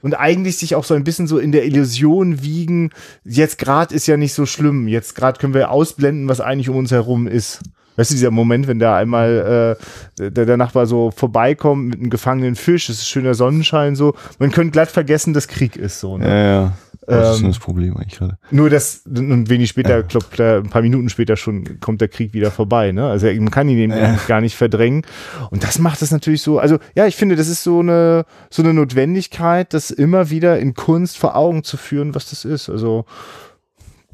[0.00, 2.90] und eigentlich sich auch so ein bisschen so in der Illusion wiegen,
[3.24, 6.76] jetzt gerade ist ja nicht so schlimm, jetzt gerade können wir ausblenden, was eigentlich um
[6.76, 7.62] uns herum ist.
[7.96, 9.76] Weißt du, dieser Moment, wenn da einmal
[10.18, 14.14] äh, der, der Nachbar so vorbeikommt mit einem gefangenen Fisch, es ist schöner Sonnenschein so,
[14.38, 16.18] man könnte glatt vergessen, dass Krieg ist so.
[16.18, 16.26] Ne?
[16.26, 16.72] Ja, ja.
[17.06, 18.38] Das ähm, ist das Problem eigentlich gerade.
[18.50, 20.02] Nur das, und wenig später, ja.
[20.02, 23.06] glaub, ein paar Minuten später schon kommt der Krieg wieder vorbei, ne?
[23.08, 24.18] Also man kann ihn ja.
[24.26, 25.02] gar nicht verdrängen.
[25.50, 28.62] Und das macht es natürlich so, also ja, ich finde, das ist so eine, so
[28.62, 32.70] eine Notwendigkeit, das immer wieder in Kunst vor Augen zu führen, was das ist.
[32.70, 33.04] Also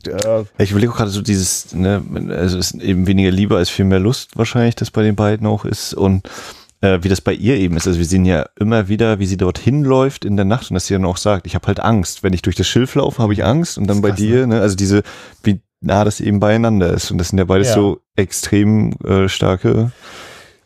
[0.06, 3.84] äh, ich überlege gerade so dieses, ne, also es ist eben weniger Liebe als viel
[3.84, 5.94] mehr Lust wahrscheinlich, das bei den beiden auch ist.
[5.94, 6.28] Und
[6.80, 7.86] äh, wie das bei ihr eben ist.
[7.86, 10.86] Also wir sehen ja immer wieder, wie sie dorthin läuft in der Nacht und dass
[10.86, 12.22] sie dann auch sagt, ich habe halt Angst.
[12.22, 13.78] Wenn ich durch das Schilf laufe, habe ich Angst.
[13.78, 14.56] Und dann bei dir, ne?
[14.56, 15.02] ne, also diese,
[15.42, 17.10] wie nah das eben beieinander ist.
[17.10, 17.74] Und das sind ja beides ja.
[17.74, 19.92] so extrem äh, starke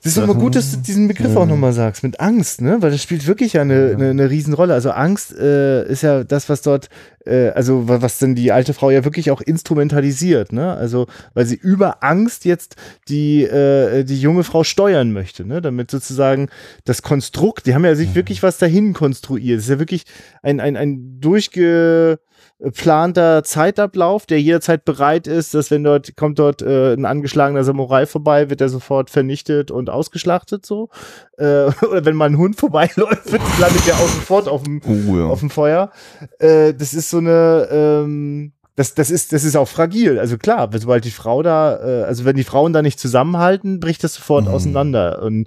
[0.05, 2.77] das ist immer gut, dass du diesen Begriff auch nochmal sagst, mit Angst, ne?
[2.81, 3.95] Weil das spielt wirklich ja eine, ja.
[3.95, 4.75] eine, eine Riesenrolle.
[4.75, 6.91] Also Angst äh, ist ja das, was dort,
[7.25, 10.75] äh, also was denn die alte Frau ja wirklich auch instrumentalisiert, ne?
[10.75, 12.77] Also, weil sie über Angst jetzt
[13.09, 15.63] die, äh, die junge Frau steuern möchte, ne?
[15.63, 16.51] Damit sozusagen
[16.85, 18.15] das Konstrukt, die haben ja sich mhm.
[18.15, 19.57] wirklich was dahin konstruiert.
[19.57, 20.05] Das ist ja wirklich
[20.43, 22.19] ein, ein, ein durchge
[22.65, 28.07] geplanter Zeitablauf, der jederzeit bereit ist, dass wenn dort kommt dort äh, ein angeschlagener Samurai
[28.07, 30.89] vorbei, wird er sofort vernichtet und ausgeschlachtet so.
[31.37, 35.27] Äh, oder wenn mal ein Hund vorbeiläuft, landet er auch sofort auf dem, oh, ja.
[35.27, 35.91] auf dem Feuer.
[36.39, 40.19] Äh, das ist so eine ähm, das, das, ist, das ist auch fragil.
[40.19, 44.03] Also klar, sobald die Frau da, äh, also wenn die Frauen da nicht zusammenhalten, bricht
[44.03, 44.51] das sofort mhm.
[44.51, 45.23] auseinander.
[45.23, 45.47] Und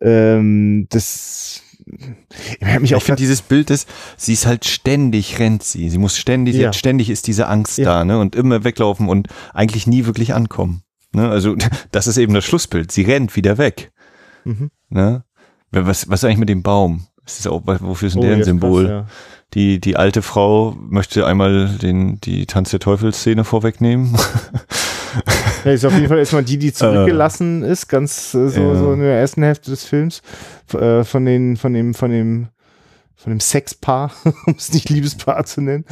[0.00, 5.88] ähm, das ich, ich finde dieses Bild ist, sie ist halt ständig rennt sie.
[5.88, 6.72] Sie muss ständig, ja.
[6.72, 7.84] ständig ist diese Angst ja.
[7.84, 8.18] da, ne?
[8.18, 10.82] Und immer weglaufen und eigentlich nie wirklich ankommen.
[11.12, 11.28] Ne?
[11.28, 11.56] Also
[11.90, 12.92] das ist eben das Schlussbild.
[12.92, 13.92] Sie rennt wieder weg.
[14.44, 14.70] Mhm.
[14.88, 15.24] Ne?
[15.70, 17.06] Was, was eigentlich mit dem Baum?
[17.24, 18.86] Das ist auch, wofür ist denn oh, der ein Symbol?
[18.86, 19.06] Krass, ja.
[19.54, 24.16] Die, die alte Frau möchte einmal den, die Tanz der Teufel-Szene vorwegnehmen.
[25.64, 28.74] Ja, ist auf jeden Fall erstmal die, die zurückgelassen ist, ganz äh, so, ja.
[28.74, 30.22] so in der ersten Hälfte des Films,
[30.74, 32.48] äh, von den, von dem, von dem,
[33.16, 34.12] von dem Sexpaar,
[34.46, 35.84] um es nicht Liebespaar zu nennen.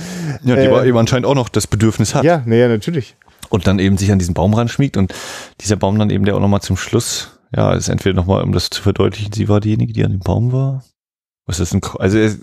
[0.42, 2.24] Ja, die äh, eben anscheinend auch noch das Bedürfnis hat.
[2.24, 3.16] Ja, naja, natürlich.
[3.48, 5.12] Und dann eben sich an diesen Baum ranschmiegt und
[5.60, 8.70] dieser Baum dann eben, der auch nochmal zum Schluss, ja, ist entweder nochmal, um das
[8.70, 10.84] zu verdeutlichen, sie war diejenige, die an dem Baum war.
[11.46, 12.38] Was ist ein, also ich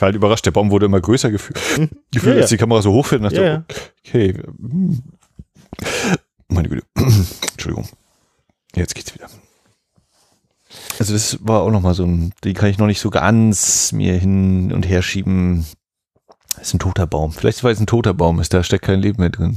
[0.00, 1.90] war halt überrascht, der Baum wurde immer größer gefühlt, Hm.
[2.12, 2.56] gefühlt Ja, als ja.
[2.56, 3.64] die Kamera so hochfährt und dachte, Ja, ja.
[4.04, 5.00] okay, hm.
[6.48, 6.84] Meine Güte,
[7.52, 7.88] Entschuldigung,
[8.74, 9.28] jetzt geht's wieder.
[10.98, 14.14] Also das war auch nochmal so ein, die kann ich noch nicht so ganz mir
[14.18, 15.66] hin und her schieben.
[16.56, 17.32] Das ist ein toter Baum.
[17.32, 19.56] Vielleicht weil es ein toter Baum ist, da steckt kein Leben mehr drin.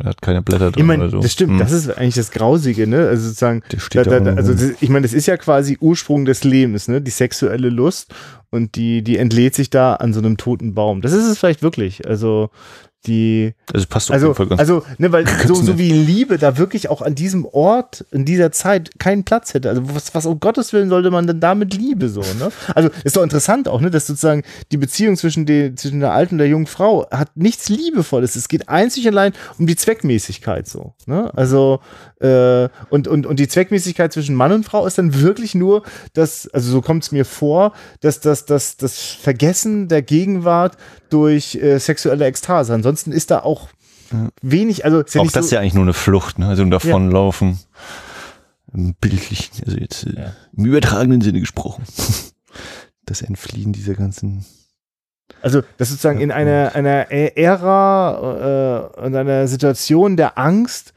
[0.00, 1.20] Er hat keine Blätter drin Ich meine, oder so.
[1.20, 1.58] das stimmt, Hm.
[1.58, 3.08] das ist eigentlich das Grausige, ne?
[3.08, 5.76] Also sozusagen, Der steht da, da da, also das, ich meine, das ist ja quasi
[5.80, 7.00] Ursprung des Lebens, ne?
[7.02, 8.14] Die sexuelle Lust
[8.50, 11.00] und die, die entlädt sich da an so einem toten Baum.
[11.02, 12.06] Das ist es vielleicht wirklich.
[12.06, 12.50] Also
[13.06, 17.14] die, Also passt also, also, ne, weil so, so wie Liebe da wirklich auch an
[17.14, 19.68] diesem Ort, in dieser Zeit keinen Platz hätte.
[19.68, 22.50] Also was, was um Gottes Willen sollte man denn da mit Liebe so, ne?
[22.74, 24.42] Also ist doch interessant auch, ne, dass sozusagen
[24.72, 28.36] die Beziehung zwischen, den, zwischen der alten und der jungen Frau hat nichts Liebevolles.
[28.36, 31.32] Es geht einzig und allein um die Zweckmäßigkeit so, ne?
[31.34, 31.80] Also
[32.20, 35.84] äh, und, und, und die Zweckmäßigkeit zwischen Mann und Frau ist dann wirklich nur
[36.14, 40.76] das, also so kommt es mir vor, dass das, das, das Vergessen der Gegenwart
[41.10, 42.74] durch äh, sexuelle Ekstase.
[42.88, 43.68] Ansonsten ist da auch
[44.40, 46.48] wenig, also ist ja Auch das so, ist ja eigentlich nur eine Flucht, ne?
[46.48, 47.58] Also ein davonlaufen.
[48.72, 50.32] Im bildlichen, also jetzt äh, Ja.
[50.56, 51.84] im übertragenen Sinne gesprochen.
[53.04, 54.44] Das Entfliehen dieser ganzen.
[55.40, 60.92] also das sozusagen in einer, einer Ä- Ära äh, und einer Situation der Angst,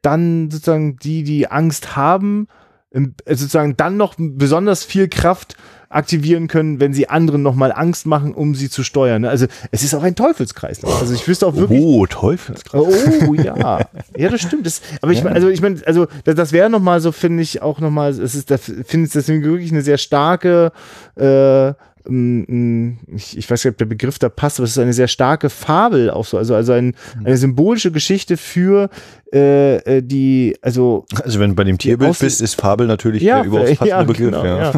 [0.00, 2.46] dann sozusagen die, die Angst haben,
[2.92, 5.56] äh, sozusagen dann noch besonders viel Kraft
[5.90, 9.22] aktivieren können, wenn sie anderen nochmal Angst machen, um sie zu steuern.
[9.22, 9.28] ne?
[9.28, 11.00] Also es ist auch ein Teufelskreislauf.
[11.00, 12.80] Also ich wüsste auch wirklich, Oh, Teufelskreis.
[13.28, 13.80] Oh ja,
[14.16, 14.64] ja, das stimmt.
[14.66, 15.24] Das, aber ich Ja.
[15.24, 17.90] meine, also ich meine, also das, das wäre noch mal so, finde ich auch noch
[17.90, 18.10] mal.
[18.10, 20.70] Es ist, da finde ich das wirklich eine sehr starke.
[21.16, 21.72] Äh,
[22.06, 25.50] ich, ich weiß nicht, ob der Begriff da passt, aber es ist eine sehr starke
[25.50, 26.86] Fabel auch so, also also ein,
[27.18, 27.26] Mhm.
[27.26, 28.88] eine symbolische Geschichte für
[29.32, 33.44] äh, äh, die, also Also wenn du bei dem Tierbild bist, ist Fabel natürlich der
[33.44, 34.30] überaus passende Begriff.
[34.30, 34.72] genau, ja.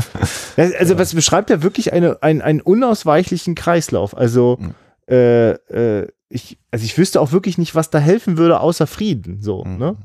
[0.56, 0.64] ja.
[0.78, 4.16] Also was beschreibt ja wirklich eine, ein, einen unausweichlichen Kreislauf.
[4.16, 4.74] Also Mhm.
[5.08, 9.38] äh, äh, ich, also ich wüsste auch wirklich nicht, was da helfen würde, außer Frieden.
[9.42, 9.76] So, Mhm.
[9.78, 9.96] ne?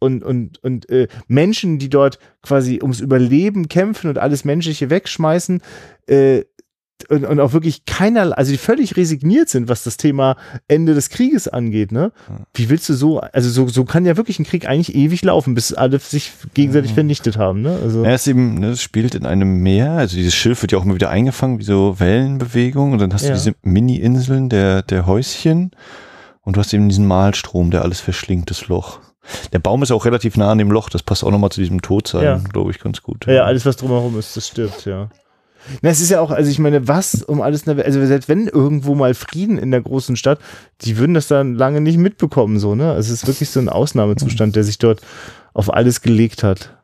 [0.00, 5.60] Und, und, und äh, Menschen, die dort quasi ums Überleben kämpfen und alles Menschliche wegschmeißen,
[6.08, 6.42] äh,
[7.08, 10.36] und, und auch wirklich keiner, also die völlig resigniert sind, was das Thema
[10.68, 12.12] Ende des Krieges angeht, ne?
[12.52, 15.54] Wie willst du so, also so, so kann ja wirklich ein Krieg eigentlich ewig laufen,
[15.54, 17.78] bis alle sich gegenseitig vernichtet haben, ne?
[17.82, 20.72] Also, Ja, es ist eben, ne, es spielt in einem Meer, also dieses Schilf wird
[20.72, 23.28] ja auch immer wieder eingefangen, wie so Wellenbewegung und dann hast Ja.
[23.30, 25.70] du diese Mini-Inseln der, der Häuschen
[26.42, 29.00] und du hast eben diesen Malstrom, der alles verschlingt, das Loch.
[29.52, 31.82] Der Baum ist auch relativ nah an dem Loch, das passt auch nochmal zu diesem
[31.82, 32.36] Todsein, Ja.
[32.52, 33.26] glaube ich, ganz gut.
[33.26, 35.10] Ja, ja, alles, was drumherum ist, das stirbt, ja.
[35.82, 38.04] Na, es ist ja auch, also ich meine, was um alles, in der Welt- also
[38.06, 40.40] selbst wenn irgendwo mal Frieden in der großen Stadt,
[40.80, 42.92] die würden das dann lange nicht mitbekommen, so, ne?
[42.92, 45.02] Also es ist wirklich so ein Ausnahmezustand, der sich dort
[45.52, 46.78] auf alles gelegt hat.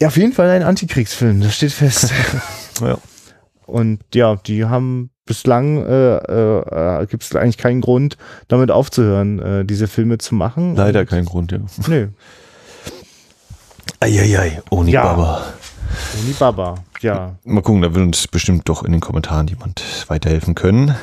[0.00, 2.12] Ja, auf jeden Fall ein Antikriegsfilm, das steht fest.
[2.80, 2.96] Ja.
[3.66, 6.16] Und ja, die haben bislang, äh,
[7.02, 8.16] äh, gibt es eigentlich keinen Grund,
[8.48, 10.74] damit aufzuhören, äh, diese Filme zu machen.
[10.74, 11.58] Leider Und- kein Grund, ja.
[11.86, 12.08] Nö,
[14.00, 15.02] Eieiei, ohne Ja.
[15.04, 15.42] Baba.
[16.22, 17.36] Alibaba, ja.
[17.44, 20.94] Mal gucken, da will uns bestimmt doch in den Kommentaren jemand weiterhelfen können.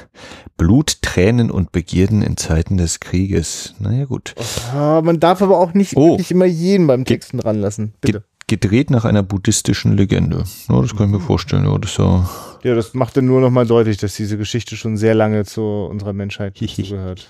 [0.57, 3.75] Blut, Tränen und Begierden in Zeiten des Krieges.
[3.79, 4.33] Naja, gut.
[4.73, 6.17] Ah, man darf aber auch nicht, Oh.
[6.17, 7.93] nicht immer jeden beim Texten ranlassen.
[8.01, 8.23] Bitte.
[8.47, 10.43] Gedreht nach einer buddhistischen Legende.
[10.69, 11.65] Ja, das kann ich mir vorstellen.
[11.65, 12.27] Ja, das ist ja
[12.63, 15.61] Ja, das macht dann nur noch mal deutlich, dass diese Geschichte schon sehr lange zu
[15.61, 17.29] unserer Menschheit zugehört.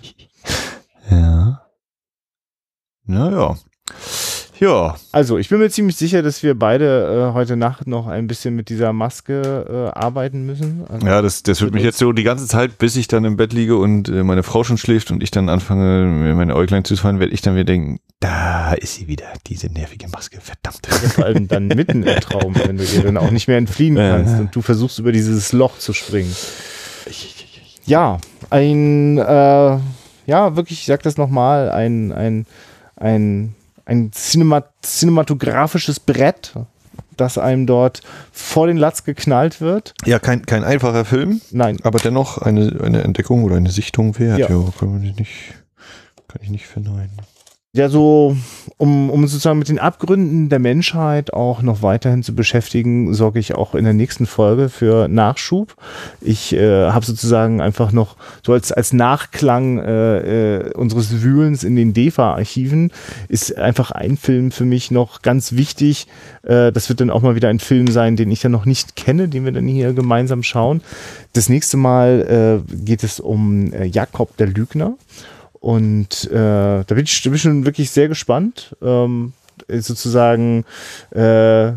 [1.09, 1.61] Ja.
[3.05, 3.57] Naja.
[4.59, 4.95] Ja.
[5.11, 8.55] Also, ich bin mir ziemlich sicher, dass wir beide äh, heute Nacht noch ein bisschen
[8.55, 10.85] mit dieser Maske äh, arbeiten müssen.
[10.89, 13.37] Also, Ja, das, das wird mich jetzt so die ganze Zeit, bis ich dann im
[13.37, 16.83] Bett liege und äh, meine Frau schon schläft und ich dann anfange, mir meine Äuglein
[16.83, 20.87] zu fallen, werde ich dann wieder denken, da ist sie wieder, diese nervige Maske, verdammt.
[20.89, 23.95] ja, vor allem dann mitten im Traum, wenn du dir dann auch nicht mehr entfliehen
[23.95, 26.35] kannst und du versuchst über dieses Loch zu springen.
[27.85, 28.17] Ja,
[28.49, 29.77] ein, äh,
[30.25, 32.45] ja, wirklich, ich sag das nochmal, ein, ein,
[32.95, 33.55] ein,
[33.87, 36.53] ein Cinema cinematografisches Brett,
[37.15, 39.93] das einem dort vor den Latz geknallt wird.
[40.05, 44.39] Ja, kein, kein einfacher Film, Nein, aber dennoch eine, eine Entdeckung oder eine Sichtung wert.
[44.39, 44.49] Ja.
[44.49, 45.53] Ja, kann, man nicht,
[46.27, 47.17] kann ich nicht verneinen.
[47.77, 48.35] Ja, so,
[48.77, 53.55] um, um sozusagen mit den Abgründen der Menschheit auch noch weiterhin zu beschäftigen, sorge ich
[53.55, 55.75] auch in der nächsten Folge für Nachschub.
[56.19, 61.75] Ich äh, habe sozusagen einfach noch so als, als Nachklang äh, äh, unseres Wühlens in
[61.75, 62.91] den DEFA-Archiven
[63.29, 66.07] ist einfach ein Film für mich noch ganz wichtig.
[66.43, 68.95] Äh, das wird dann auch mal wieder ein Film sein, den ich ja noch nicht
[68.95, 70.81] kenne, den wir dann hier gemeinsam schauen.
[71.33, 74.95] Das nächste Mal äh, geht es um äh, Jakob der Lügner.
[75.59, 78.75] Und äh, da, bin ich, bin ich schon wirklich sehr gespannt.
[78.81, 79.33] Ähm,
[79.67, 80.65] sozusagen
[81.11, 81.71] äh,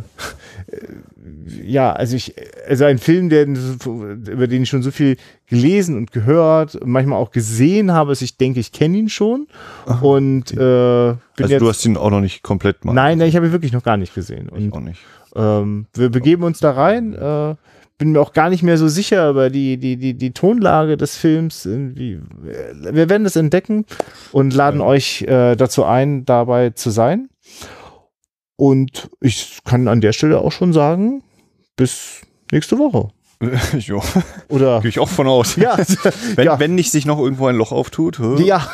[1.65, 2.35] ja, also ich,
[2.69, 5.17] also ein Film, der, über den ich schon so viel
[5.47, 9.47] gelesen und gehört, manchmal auch gesehen habe, also ich denke, ich kenne ihn schon.
[9.87, 12.93] Aha, und äh, also jetzt, du hast ihn auch noch nicht komplett mal.
[12.93, 14.49] Nein, nein, ich habe ihn wirklich noch gar nicht gesehen.
[14.49, 15.01] Und, ich auch nicht.
[15.35, 17.15] Ähm, wir begeben uns da rein.
[17.15, 17.55] Äh,
[18.01, 21.19] bin mir auch gar nicht mehr so sicher über die, die, die, die Tonlage des
[21.19, 21.67] Films.
[21.67, 22.19] Irgendwie.
[22.41, 23.85] Wir werden das entdecken
[24.33, 24.87] und laden ja.
[24.87, 27.29] euch äh, dazu ein, dabei zu sein.
[28.57, 31.23] Und ich kann an der Stelle auch schon sagen,
[31.77, 33.11] bis nächste Woche.
[33.79, 34.03] jo.
[34.49, 35.57] Oder gehe ich auch von aus.
[35.57, 35.77] Ja,
[36.37, 36.59] wenn, ja.
[36.59, 38.19] wenn nicht sich noch irgendwo ein Loch auftut.
[38.19, 38.43] Hä?
[38.43, 38.67] Ja,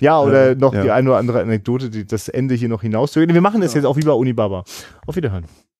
[0.00, 0.82] ja, oder noch ja.
[0.82, 3.32] die eine oder andere Anekdote, die das Ende hier noch hinauszögert.
[3.32, 4.64] Wir machen das jetzt auch wie bei Unibaba.
[5.06, 5.44] Auf Wiederhören.